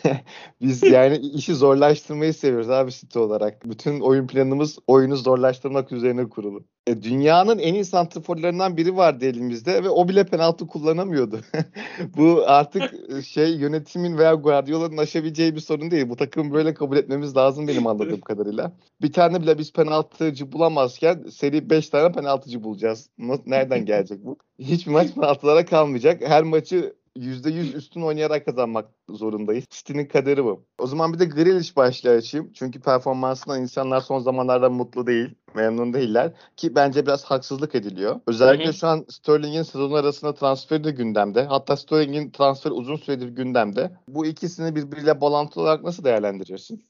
Biz 0.62 0.84
yani 0.84 1.18
işi 1.18 1.56
zorlaştırmayı 1.56 2.34
seviyoruz 2.34 2.70
abi 2.70 2.92
City 2.92 3.20
olarak. 3.20 3.70
Bütün 3.70 4.00
oyun 4.00 4.28
planımız 4.28 4.80
oyunu 4.88 5.16
zorlaştırmak 5.16 5.92
üzerine 5.92 6.30
kurulu. 6.30 6.64
E, 6.88 7.04
dünyanın 7.04 7.60
en 7.60 7.74
iyi 7.74 7.86
santrforlarından 7.86 8.78
biri 8.78 8.98
vardı 8.98 9.26
elimizde 9.26 9.84
ve 9.84 9.90
o 9.90 10.08
bile 10.08 10.26
penaltı 10.26 10.68
kullanamıyordu. 10.68 11.42
Bu 12.18 12.44
artık 12.46 12.94
şey 13.26 13.58
yönetimin 13.58 14.18
veya 14.18 14.34
Guardiola'nın 14.34 14.98
aşabileceği 14.98 15.56
bir 15.56 15.62
sorun 15.62 15.92
değil. 15.92 16.10
Bu 16.10 16.16
takımı 16.16 16.54
böyle 16.54 16.74
kabul 16.74 16.98
etmemiz 16.98 17.36
lazım 17.36 17.68
benim 17.68 17.88
anladığım 17.88 18.22
kadarıyla. 18.26 18.72
Bir 19.02 19.14
tane 19.14 19.42
bile 19.42 19.58
biz 19.58 19.74
penaltıcı 19.74 20.52
bulamazken 20.52 21.26
seri 21.32 21.70
5 21.70 21.90
tane 21.90 22.12
penaltıcı 22.12 22.64
bulacağız. 22.64 23.10
Nereden 23.46 23.86
gelecek 23.86 24.26
bu? 24.26 24.38
Hiçbir 24.60 24.92
maç 24.92 25.14
penaltılara 25.16 25.66
kalmayacak. 25.66 26.22
Her 26.22 26.44
maçı 26.44 26.94
%100 27.18 27.76
üstün 27.76 28.02
oynayarak 28.02 28.46
kazanmak 28.46 28.90
zorundayız. 29.10 29.66
City'nin 29.70 30.06
kaderi 30.06 30.44
bu. 30.44 30.66
O 30.80 30.88
zaman 30.88 31.14
bir 31.14 31.20
de 31.20 31.26
Grealish 31.26 31.76
başlığı 31.76 32.10
açayım. 32.10 32.52
Çünkü 32.54 32.80
performansından 32.80 33.62
insanlar 33.62 34.02
son 34.02 34.20
zamanlarda 34.20 34.70
mutlu 34.70 35.08
değil. 35.08 35.30
Memnun 35.56 35.94
değiller. 35.94 36.32
Ki 36.58 36.76
bence 36.76 37.06
biraz 37.06 37.24
haksızlık 37.24 37.76
ediliyor. 37.76 38.20
Özellikle 38.28 38.66
hı 38.66 38.70
hı. 38.70 38.74
şu 38.74 38.88
an 38.88 39.06
Sterling'in 39.10 39.64
sezon 39.64 39.92
arasında 39.92 40.34
transferi 40.34 40.84
de 40.84 40.92
gündemde. 40.92 41.44
Hatta 41.44 41.78
Sterling'in 41.78 42.32
transferi 42.32 42.74
uzun 42.74 42.96
süredir 42.96 43.28
gündemde. 43.28 43.92
Bu 44.08 44.26
ikisini 44.26 44.76
birbiriyle 44.76 45.22
bağlantılı 45.22 45.64
olarak 45.64 45.84
nasıl 45.84 46.04
değerlendirirsin? 46.04 46.84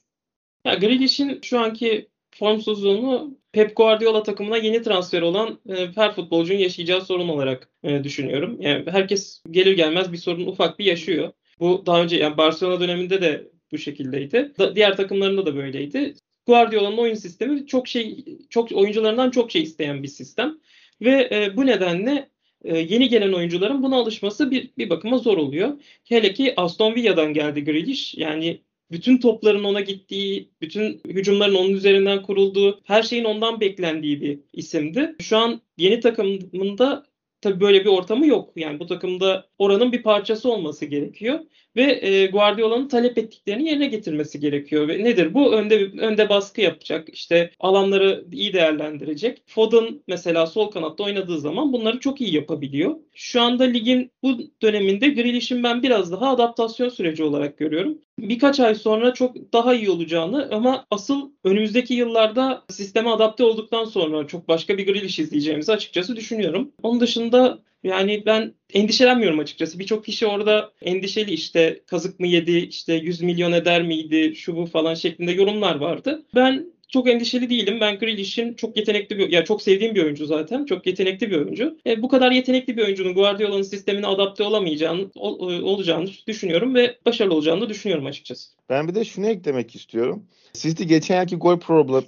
Ya 0.65 0.75
Grealish'in 0.75 1.39
şu 1.41 1.60
anki 1.60 2.10
formsuzluğunu 2.39 3.38
Pep 3.52 3.76
Guardiola 3.76 4.23
takımına 4.23 4.58
yeni 4.58 4.82
transfer 4.82 5.21
olan 5.21 5.60
e, 5.69 5.88
her 5.95 6.15
futbolcunun 6.15 6.60
yaşayacağı 6.60 7.02
sorun 7.02 7.30
olarak 7.30 7.69
e, 7.84 8.04
düşünüyorum. 8.04 8.62
Yani 8.62 8.86
herkes 8.91 9.43
gelir 9.52 9.76
gelmez 9.76 10.12
bir 10.12 10.17
sorun 10.17 10.47
ufak 10.47 10.80
bir 10.80 10.86
yaşıyor. 10.86 11.32
Bu 11.60 11.84
daha 11.86 12.04
önce 12.04 12.17
yani 12.17 12.38
Barcelona 12.38 12.80
döneminde 12.80 13.21
de 13.21 13.52
bu 13.71 13.78
şekildeydi. 13.78 14.52
Diğer 14.76 14.97
takımlarında 14.97 15.45
da 15.45 15.56
böyleydi. 15.56 16.13
Guardiola'nın 16.45 16.97
oyun 16.97 17.15
sistemi 17.15 17.67
çok 17.67 17.88
şey 17.88 18.26
çok 18.50 18.71
oyuncularından 18.71 19.32
çok 19.32 19.52
şey 19.52 19.63
isteyen 19.63 20.04
bir 20.04 20.08
sistem 20.08 20.58
ve 21.02 21.30
e, 21.32 21.58
bu 21.58 21.65
nedenle 21.65 22.30
yeni 22.63 23.10
gelen 23.10 23.34
oyuncuların 23.34 23.84
buna 23.84 23.95
alışması 23.95 24.52
bir 24.52 24.69
bir 24.78 24.89
bakıma 24.89 25.17
zor 25.17 25.38
oluyor. 25.38 25.80
Hele 26.04 26.34
ki 26.34 26.54
Aston 26.58 26.95
Villa'dan 26.95 27.34
geldi 27.34 27.63
Grealish. 27.63 28.15
Yani 28.17 28.62
bütün 28.91 29.17
topların 29.17 29.63
ona 29.63 29.82
gittiği, 29.82 30.52
bütün 30.62 31.02
hücumların 31.08 31.56
onun 31.56 31.73
üzerinden 31.73 32.21
kurulduğu, 32.21 32.82
her 32.84 33.04
şeyin 33.04 33.23
ondan 33.23 33.60
beklendiği 33.62 34.21
bir 34.21 34.39
isimdi. 34.54 35.15
Şu 35.21 35.38
an 35.38 35.62
yeni 35.78 36.00
takımında 36.00 37.06
tabii 37.41 37.60
böyle 37.62 37.82
bir 37.82 37.89
ortamı 37.89 38.28
yok. 38.28 38.54
Yani 38.56 38.80
bu 38.80 38.88
takımda 38.88 39.50
oranın 39.58 39.91
bir 39.91 40.04
parçası 40.04 40.52
olması 40.52 40.86
gerekiyor 40.86 41.39
ve 41.78 42.00
e, 42.02 42.28
Guardiola'nın 42.28 42.88
talep 42.88 43.17
ettiklerini 43.17 43.70
yerine 43.70 43.88
getirmesi 43.88 44.39
gerekiyor. 44.39 44.88
Ve 44.88 45.04
nedir 45.04 45.34
bu? 45.34 45.54
Önde 45.54 45.91
önde 45.98 46.30
baskı 46.30 46.62
yapacak. 46.62 47.10
İşte 47.13 47.52
alanları 47.60 48.26
iyi 48.32 48.54
değerlendirecek. 48.54 49.41
Foden 49.46 50.04
mesela 50.08 50.48
sol 50.48 50.72
kanatta 50.72 51.04
oynadığı 51.04 51.39
zaman 51.39 51.74
bunları 51.74 52.00
çok 52.00 52.22
iyi 52.22 52.36
yapabiliyor. 52.36 52.96
Şu 53.13 53.41
anda 53.41 53.63
ligin 53.63 54.12
bu 54.24 54.38
döneminde 54.62 55.10
Grealish'in 55.10 55.63
ben 55.63 55.84
biraz 55.84 56.12
daha 56.12 56.30
adaptasyon 56.30 56.89
süreci 56.89 57.24
olarak 57.24 57.58
görüyorum. 57.58 57.98
Birkaç 58.20 58.60
ay 58.60 58.76
sonra 58.76 59.13
çok 59.13 59.54
daha 59.54 59.74
iyi 59.74 59.89
olacağını 59.89 60.50
ama 60.52 60.86
asıl 60.91 61.32
önümüzdeki 61.43 61.93
yıllarda 61.93 62.63
sisteme 62.70 63.10
adapte 63.10 63.43
olduktan 63.43 63.86
sonra 63.86 64.28
çok 64.28 64.48
başka 64.48 64.78
bir 64.78 64.86
Grealish 64.86 65.20
izleyeceğimizi 65.20 65.72
açıkçası 65.72 66.15
düşünüyorum. 66.15 66.72
Onun 66.84 67.00
dışında 67.00 67.60
Yani 67.84 68.24
ben 68.26 68.54
endişelenmiyorum 68.74 69.40
açıkçası. 69.40 69.80
Birçok 69.80 70.06
kişi 70.06 70.28
orada 70.28 70.74
endişeli 70.82 71.32
işte 71.32 71.84
kazık 71.88 72.20
mı 72.20 72.28
yedi, 72.28 72.58
işte 72.58 72.94
100 72.94 73.22
milyon 73.22 73.52
eder 73.52 73.84
miydi, 73.84 74.36
şu 74.36 74.56
bu 74.56 74.66
falan 74.66 74.94
şeklinde 74.94 75.32
yorumlar 75.32 75.76
vardı. 75.76 76.26
Ben 76.36 76.74
çok 76.90 77.08
endişeli 77.10 77.50
değilim. 77.50 77.78
Ben 77.82 78.00
Grealish'in 78.00 78.54
çok 78.54 78.78
yetenekli 78.78 79.18
bir, 79.18 79.30
ya 79.32 79.46
çok 79.46 79.62
sevdiğim 79.62 79.96
bir 79.96 80.04
oyuncu 80.04 80.26
zaten. 80.26 80.66
Çok 80.66 80.88
yetenekli 80.88 81.32
bir 81.32 81.36
oyuncu. 81.38 81.78
E, 81.88 82.02
bu 82.02 82.08
kadar 82.08 82.32
yetenekli 82.32 82.78
bir 82.78 82.84
oyuncunun 82.84 83.13
Guardiola'nın 83.13 83.62
sistemine 83.62 84.08
adapte 84.08 84.44
olamayacağını, 84.44 85.12
ol, 85.16 85.52
e, 85.52 85.62
olacağını 85.62 86.10
düşünüyorum 86.28 86.76
ve 86.76 86.98
başarılı 87.06 87.34
olacağını 87.34 87.62
da 87.62 87.70
düşünüyorum 87.70 88.06
açıkçası. 88.06 88.57
Ben 88.69 88.88
bir 88.88 88.95
de 88.95 89.06
şunu 89.06 89.27
eklemek 89.27 89.75
istiyorum. 89.75 90.23
Siz 90.53 90.77
de 90.77 90.84
geçen 90.84 91.19
yılki 91.21 91.36
gol 91.36 91.60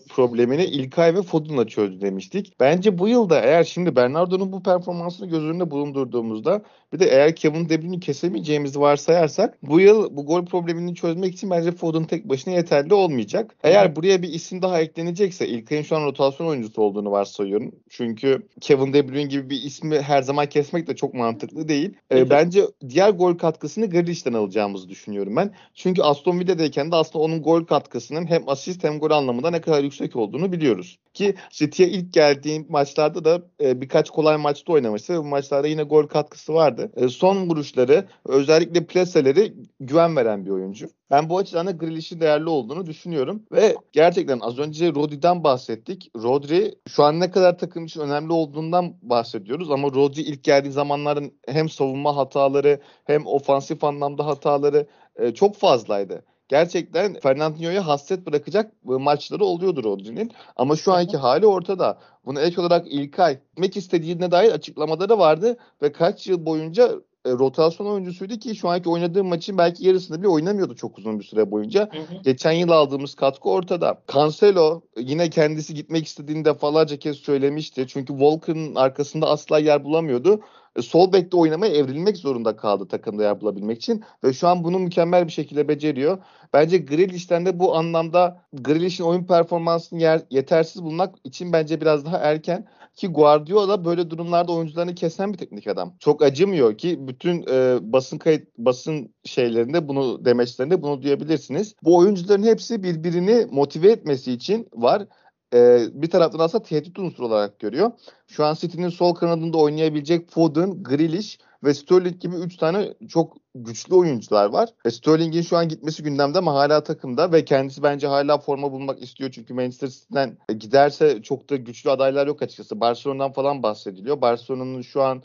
problemini 0.09 0.65
İlkay 0.65 1.15
ve 1.15 1.21
Foden'la 1.21 1.67
çözdü 1.67 2.01
demiştik. 2.01 2.59
Bence 2.59 2.97
bu 2.97 3.07
yılda 3.07 3.41
eğer 3.41 3.63
şimdi 3.63 3.95
Bernardo'nun 3.95 4.51
bu 4.51 4.63
performansını 4.63 5.29
göz 5.29 5.43
önünde 5.43 5.71
bulundurduğumuzda 5.71 6.61
bir 6.93 6.99
de 6.99 7.05
eğer 7.05 7.35
Kevin 7.35 7.69
De 7.69 7.81
Bruyne'i 7.81 7.99
kesemeyeceğimizi 7.99 8.79
varsayarsak 8.79 9.57
bu 9.63 9.79
yıl 9.79 10.17
bu 10.17 10.25
gol 10.25 10.45
problemini 10.45 10.95
çözmek 10.95 11.33
için 11.33 11.49
bence 11.49 11.71
Foden 11.71 12.03
tek 12.03 12.29
başına 12.29 12.53
yeterli 12.53 12.93
olmayacak. 12.93 13.55
Eğer 13.63 13.95
buraya 13.95 14.21
bir 14.21 14.29
isim 14.29 14.61
daha 14.61 14.81
eklenecekse 14.81 15.47
İlkay'ın 15.47 15.83
şu 15.83 15.95
an 15.97 16.05
rotasyon 16.05 16.47
oyuncusu 16.47 16.81
olduğunu 16.81 17.11
varsayıyorum. 17.11 17.71
Çünkü 17.89 18.47
Kevin 18.61 18.93
De 18.93 19.09
Bruyne 19.09 19.23
gibi 19.23 19.49
bir 19.49 19.63
ismi 19.63 20.01
her 20.01 20.21
zaman 20.21 20.45
kesmek 20.45 20.87
de 20.87 20.95
çok 20.95 21.13
mantıklı 21.13 21.67
değil. 21.67 21.93
Ee, 22.11 22.29
bence 22.29 22.63
diğer 22.89 23.09
gol 23.09 23.37
katkısını 23.37 23.89
Grealish'ten 23.89 24.33
alacağımızı 24.33 24.89
düşünüyorum 24.89 25.35
ben. 25.35 25.51
Çünkü 25.73 26.01
Aston 26.01 26.39
Villa'dayken 26.49 26.91
de 26.91 26.95
aslında 26.95 27.25
onun 27.25 27.41
gol 27.41 27.65
katkısının 27.65 28.27
hem 28.27 28.49
asist 28.49 28.83
hem 28.83 28.99
gol 28.99 29.11
anlamında 29.11 29.49
ne 29.51 29.61
kadar 29.61 29.83
yüksek 29.83 30.15
olduğunu 30.15 30.51
biliyoruz. 30.51 30.99
Ki 31.13 31.35
City'ye 31.49 31.89
ilk 31.89 32.13
geldiğim 32.13 32.65
maçlarda 32.69 33.25
da 33.25 33.41
e, 33.61 33.81
birkaç 33.81 34.09
kolay 34.09 34.37
maçta 34.37 34.73
oynamıştı. 34.73 35.17
Bu 35.17 35.23
maçlarda 35.23 35.67
yine 35.67 35.83
gol 35.83 36.07
katkısı 36.07 36.53
vardı. 36.53 36.91
E, 36.95 37.07
son 37.07 37.49
vuruşları 37.49 38.07
özellikle 38.25 38.85
pleseleri 38.85 39.53
güven 39.79 40.15
veren 40.15 40.45
bir 40.45 40.49
oyuncu. 40.49 40.89
Ben 41.11 41.29
bu 41.29 41.37
açıdan 41.37 41.67
da 41.67 41.71
Grealish'in 41.71 42.21
değerli 42.21 42.49
olduğunu 42.49 42.85
düşünüyorum. 42.85 43.43
Ve 43.51 43.75
gerçekten 43.91 44.39
az 44.39 44.59
önce 44.59 44.93
Rodri'den 44.93 45.43
bahsettik. 45.43 46.11
Rodri 46.15 46.75
şu 46.87 47.03
an 47.03 47.19
ne 47.19 47.31
kadar 47.31 47.57
takım 47.57 47.85
için 47.85 48.01
önemli 48.01 48.33
olduğundan 48.33 48.93
bahsediyoruz. 49.01 49.71
Ama 49.71 49.87
Rodri 49.87 50.21
ilk 50.21 50.43
geldiği 50.43 50.71
zamanların 50.71 51.33
hem 51.47 51.69
savunma 51.69 52.15
hataları 52.15 52.79
hem 53.03 53.25
ofansif 53.27 53.83
anlamda 53.83 54.25
hataları 54.25 54.87
e, 55.15 55.33
çok 55.33 55.55
fazlaydı 55.55 56.23
gerçekten 56.49 57.19
Fernandinho'ya 57.19 57.87
hasret 57.87 58.27
bırakacak 58.27 58.71
maçları 58.83 59.45
oluyordur 59.45 59.83
Rodri'nin. 59.83 60.31
Ama 60.55 60.75
şu 60.75 60.93
anki 60.93 61.17
hali 61.17 61.45
ortada. 61.45 61.97
Bunu 62.25 62.39
ek 62.39 62.61
olarak 62.61 62.87
İlkay 62.87 63.33
gitmek 63.33 63.77
istediğine 63.77 64.31
dair 64.31 64.51
açıklamaları 64.51 65.19
vardı 65.19 65.57
ve 65.81 65.91
kaç 65.91 66.27
yıl 66.27 66.45
boyunca 66.45 66.91
e, 67.25 67.31
rotasyon 67.31 67.87
oyuncusuydu 67.87 68.37
ki 68.37 68.55
şu 68.55 68.69
anki 68.69 68.89
oynadığı 68.89 69.23
maçın 69.23 69.57
belki 69.57 69.87
yarısını 69.87 70.19
bile 70.19 70.27
oynamıyordu 70.27 70.75
çok 70.75 70.97
uzun 70.97 71.19
bir 71.19 71.23
süre 71.23 71.51
boyunca. 71.51 71.89
Hı 71.93 71.97
hı. 71.97 72.21
Geçen 72.23 72.51
yıl 72.51 72.69
aldığımız 72.69 73.15
katkı 73.15 73.49
ortada. 73.49 74.01
Cancelo 74.13 74.81
yine 74.97 75.29
kendisi 75.29 75.73
gitmek 75.73 76.05
istediğini 76.05 76.45
defalarca 76.45 76.97
kez 76.97 77.17
söylemişti. 77.17 77.85
Çünkü 77.87 78.13
Walker'ın 78.13 78.75
arkasında 78.75 79.27
asla 79.27 79.59
yer 79.59 79.83
bulamıyordu. 79.83 80.39
E, 80.75 80.81
sol 80.81 81.13
bekte 81.13 81.37
oynamaya 81.37 81.73
evrilmek 81.73 82.17
zorunda 82.17 82.55
kaldı 82.55 82.87
takımda 82.87 83.23
yer 83.23 83.41
bulabilmek 83.41 83.77
için 83.77 84.03
ve 84.23 84.33
şu 84.33 84.47
an 84.47 84.63
bunu 84.63 84.79
mükemmel 84.79 85.27
bir 85.27 85.31
şekilde 85.31 85.67
beceriyor. 85.67 86.17
Bence 86.53 86.77
Grealish'ten 86.77 87.45
de 87.45 87.59
bu 87.59 87.75
anlamda 87.75 88.41
Grealish'in 88.53 89.03
oyun 89.03 89.23
performansını 89.23 90.01
yer, 90.01 90.21
yetersiz 90.29 90.83
bulmak 90.83 91.15
için 91.23 91.53
bence 91.53 91.81
biraz 91.81 92.05
daha 92.05 92.17
erken 92.17 92.67
ki 92.95 93.07
Guardiola 93.07 93.85
böyle 93.85 94.09
durumlarda 94.09 94.51
oyuncularını 94.51 94.95
kesen 94.95 95.33
bir 95.33 95.37
teknik 95.37 95.67
adam. 95.67 95.93
Çok 95.99 96.23
acımıyor 96.23 96.77
ki 96.77 97.07
bütün 97.07 97.45
e, 97.51 97.77
basın 97.81 98.17
kayıt 98.17 98.47
basın 98.57 99.13
şeylerinde 99.23 99.87
bunu 99.87 100.25
demeçlerinde 100.25 100.81
bunu 100.81 101.01
duyabilirsiniz. 101.01 101.75
Bu 101.83 101.97
oyuncuların 101.97 102.43
hepsi 102.43 102.83
birbirini 102.83 103.47
motive 103.51 103.91
etmesi 103.91 104.31
için 104.31 104.67
var 104.73 105.07
e, 105.53 105.87
bir 105.93 106.09
taraftan 106.09 106.39
aslında 106.39 106.63
tehdit 106.63 106.99
unsuru 106.99 107.27
olarak 107.27 107.59
görüyor. 107.59 107.91
Şu 108.27 108.45
an 108.45 108.53
City'nin 108.53 108.89
sol 108.89 109.15
kanadında 109.15 109.57
oynayabilecek 109.57 110.31
Foden, 110.31 110.83
Grealish 110.83 111.39
ve 111.63 111.73
Sterling 111.73 112.19
gibi 112.19 112.35
3 112.35 112.57
tane 112.57 112.93
çok 113.09 113.37
güçlü 113.55 113.95
oyuncular 113.95 114.45
var. 114.45 114.69
E, 114.85 114.91
Sterling'in 114.91 115.41
şu 115.41 115.57
an 115.57 115.69
gitmesi 115.69 116.03
gündemde 116.03 116.37
ama 116.37 116.53
hala 116.53 116.83
takımda 116.83 117.31
ve 117.31 117.45
kendisi 117.45 117.83
bence 117.83 118.07
hala 118.07 118.37
forma 118.37 118.71
bulmak 118.71 119.01
istiyor. 119.01 119.31
Çünkü 119.31 119.53
Manchester 119.53 119.87
City'den 119.87 120.37
giderse 120.59 121.21
çok 121.21 121.49
da 121.49 121.55
güçlü 121.55 121.89
adaylar 121.91 122.27
yok 122.27 122.41
açıkçası. 122.41 122.79
Barcelona'dan 122.79 123.31
falan 123.31 123.63
bahsediliyor. 123.63 124.21
Barcelona'nın 124.21 124.81
şu 124.81 125.01
an 125.01 125.23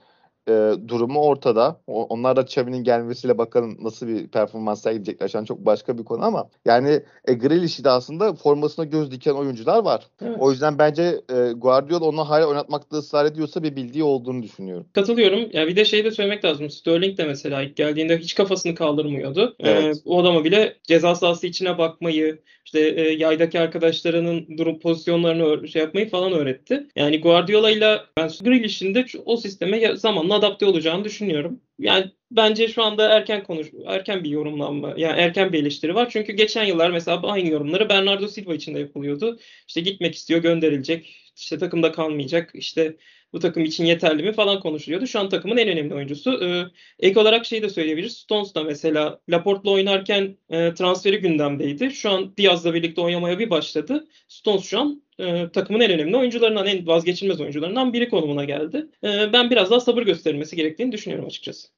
e, 0.48 0.72
durumu 0.88 1.20
ortada. 1.20 1.80
O, 1.86 2.04
onlar 2.04 2.36
da 2.36 2.42
Xavi'nin 2.42 2.84
gelmesiyle 2.84 3.38
bakalım 3.38 3.78
nasıl 3.80 4.08
bir 4.08 4.28
performans 4.28 4.82
sergileyecekler. 4.82 5.28
Şu 5.28 5.38
an 5.38 5.44
çok 5.44 5.66
başka 5.66 5.98
bir 5.98 6.04
konu 6.04 6.24
ama 6.24 6.48
yani 6.64 7.00
e, 7.28 7.34
Grealish'i 7.34 7.84
de 7.84 7.90
aslında 7.90 8.34
formasına 8.34 8.84
göz 8.84 9.10
diken 9.10 9.32
oyuncular 9.32 9.84
var. 9.84 10.06
Evet. 10.22 10.36
O 10.40 10.50
yüzden 10.50 10.78
bence 10.78 11.02
e, 11.02 11.52
Guardiola 11.52 12.04
onu 12.04 12.28
hala 12.28 12.46
oynatmakta 12.46 12.96
ısrar 12.96 13.24
ediyorsa 13.24 13.62
bir 13.62 13.76
bildiği 13.76 14.04
olduğunu 14.04 14.42
düşünüyorum. 14.42 14.86
Katılıyorum. 14.92 15.48
Ya 15.52 15.66
bir 15.66 15.76
de 15.76 15.84
şey 15.84 16.04
de 16.04 16.10
söylemek 16.10 16.44
lazım. 16.44 16.70
Sterling 16.70 17.18
de 17.18 17.24
mesela 17.24 17.62
ilk 17.62 17.76
geldiğinde 17.76 18.18
hiç 18.18 18.34
kafasını 18.34 18.74
kaldırmıyordu. 18.74 19.56
E, 19.60 19.70
evet. 19.70 19.96
E, 19.96 20.00
o 20.04 20.20
adama 20.20 20.44
bile 20.44 20.76
ceza 20.82 21.14
sahası 21.14 21.46
içine 21.46 21.78
bakmayı, 21.78 22.38
işte 22.64 22.80
e, 22.80 23.10
yaydaki 23.12 23.60
arkadaşlarının 23.60 24.58
durum 24.58 24.78
pozisyonlarını 24.78 25.68
şey 25.68 25.82
yapmayı 25.82 26.10
falan 26.10 26.32
öğretti. 26.32 26.86
Yani 26.96 27.20
Guardiola 27.20 27.70
ile 27.70 27.98
ben 28.16 28.28
Grealish'in 28.44 28.94
de 28.94 29.04
o 29.24 29.36
sisteme 29.36 29.96
zamanla 29.96 30.33
adapte 30.34 30.66
olacağını 30.66 31.04
düşünüyorum. 31.04 31.60
Yani 31.78 32.10
bence 32.30 32.68
şu 32.68 32.82
anda 32.82 33.08
erken 33.16 33.44
konuş 33.44 33.68
erken 33.86 34.24
bir 34.24 34.30
yorumlanma 34.30 34.94
yani 34.96 35.20
erken 35.20 35.52
bir 35.52 35.58
eleştiri 35.62 35.94
var. 35.94 36.08
Çünkü 36.10 36.32
geçen 36.32 36.64
yıllar 36.64 36.90
mesela 36.90 37.22
aynı 37.22 37.48
yorumları 37.48 37.88
Bernardo 37.88 38.28
Silva 38.28 38.54
için 38.54 38.74
de 38.74 38.78
yapılıyordu. 38.78 39.38
İşte 39.68 39.80
gitmek 39.80 40.14
istiyor, 40.14 40.42
gönderilecek. 40.42 41.32
işte 41.36 41.58
takımda 41.58 41.92
kalmayacak. 41.92 42.50
İşte 42.54 42.96
bu 43.34 43.38
takım 43.38 43.64
için 43.64 43.84
yeterli 43.84 44.22
mi 44.22 44.32
falan 44.32 44.60
konuşuluyordu. 44.60 45.06
Şu 45.06 45.20
an 45.20 45.28
takımın 45.28 45.56
en 45.56 45.68
önemli 45.68 45.94
oyuncusu. 45.94 46.44
Ee, 46.44 46.64
ek 46.98 47.20
olarak 47.20 47.46
şey 47.46 47.62
de 47.62 47.68
söyleyebiliriz. 47.68 48.16
Stones 48.16 48.54
da 48.54 48.64
mesela 48.64 49.20
Laporte'la 49.28 49.70
oynarken 49.70 50.36
e, 50.50 50.74
transferi 50.74 51.20
gündemdeydi. 51.20 51.90
Şu 51.90 52.10
an 52.10 52.36
Diaz'la 52.36 52.74
birlikte 52.74 53.00
oynamaya 53.00 53.38
bir 53.38 53.50
başladı. 53.50 54.06
Stones 54.28 54.64
şu 54.64 54.80
an 54.80 55.02
e, 55.18 55.48
takımın 55.48 55.80
en 55.80 55.90
önemli 55.90 56.16
oyuncularından, 56.16 56.66
en 56.66 56.86
vazgeçilmez 56.86 57.40
oyuncularından 57.40 57.92
biri 57.92 58.08
konumuna 58.08 58.44
geldi. 58.44 58.86
E, 59.04 59.32
ben 59.32 59.50
biraz 59.50 59.70
daha 59.70 59.80
sabır 59.80 60.02
gösterilmesi 60.02 60.56
gerektiğini 60.56 60.92
düşünüyorum 60.92 61.26
açıkçası. 61.26 61.68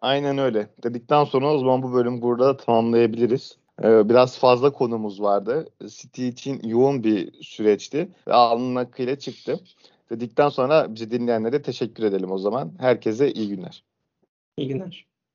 Aynen 0.00 0.38
öyle. 0.38 0.68
Dedikten 0.84 1.24
sonra 1.24 1.54
o 1.54 1.58
zaman 1.58 1.82
bu 1.82 1.92
bölüm 1.92 2.22
burada 2.22 2.56
tamamlayabiliriz. 2.56 3.58
Ee, 3.82 4.08
biraz 4.08 4.38
fazla 4.38 4.72
konumuz 4.72 5.22
vardı. 5.22 5.68
City 5.86 6.28
için 6.28 6.60
yoğun 6.64 7.04
bir 7.04 7.42
süreçti 7.42 8.08
ve 8.28 8.32
alnın 8.32 8.74
akıyla 8.74 9.18
çıktı. 9.18 9.60
Dedikten 10.10 10.48
sonra 10.48 10.94
bizi 10.94 11.10
dinleyenlere 11.10 11.62
teşekkür 11.62 12.02
edelim 12.02 12.30
o 12.30 12.38
zaman. 12.38 12.72
Herkese 12.78 13.32
iyi 13.32 13.48
günler. 13.48 13.84
İyi 14.56 14.68
günler. 14.68 15.06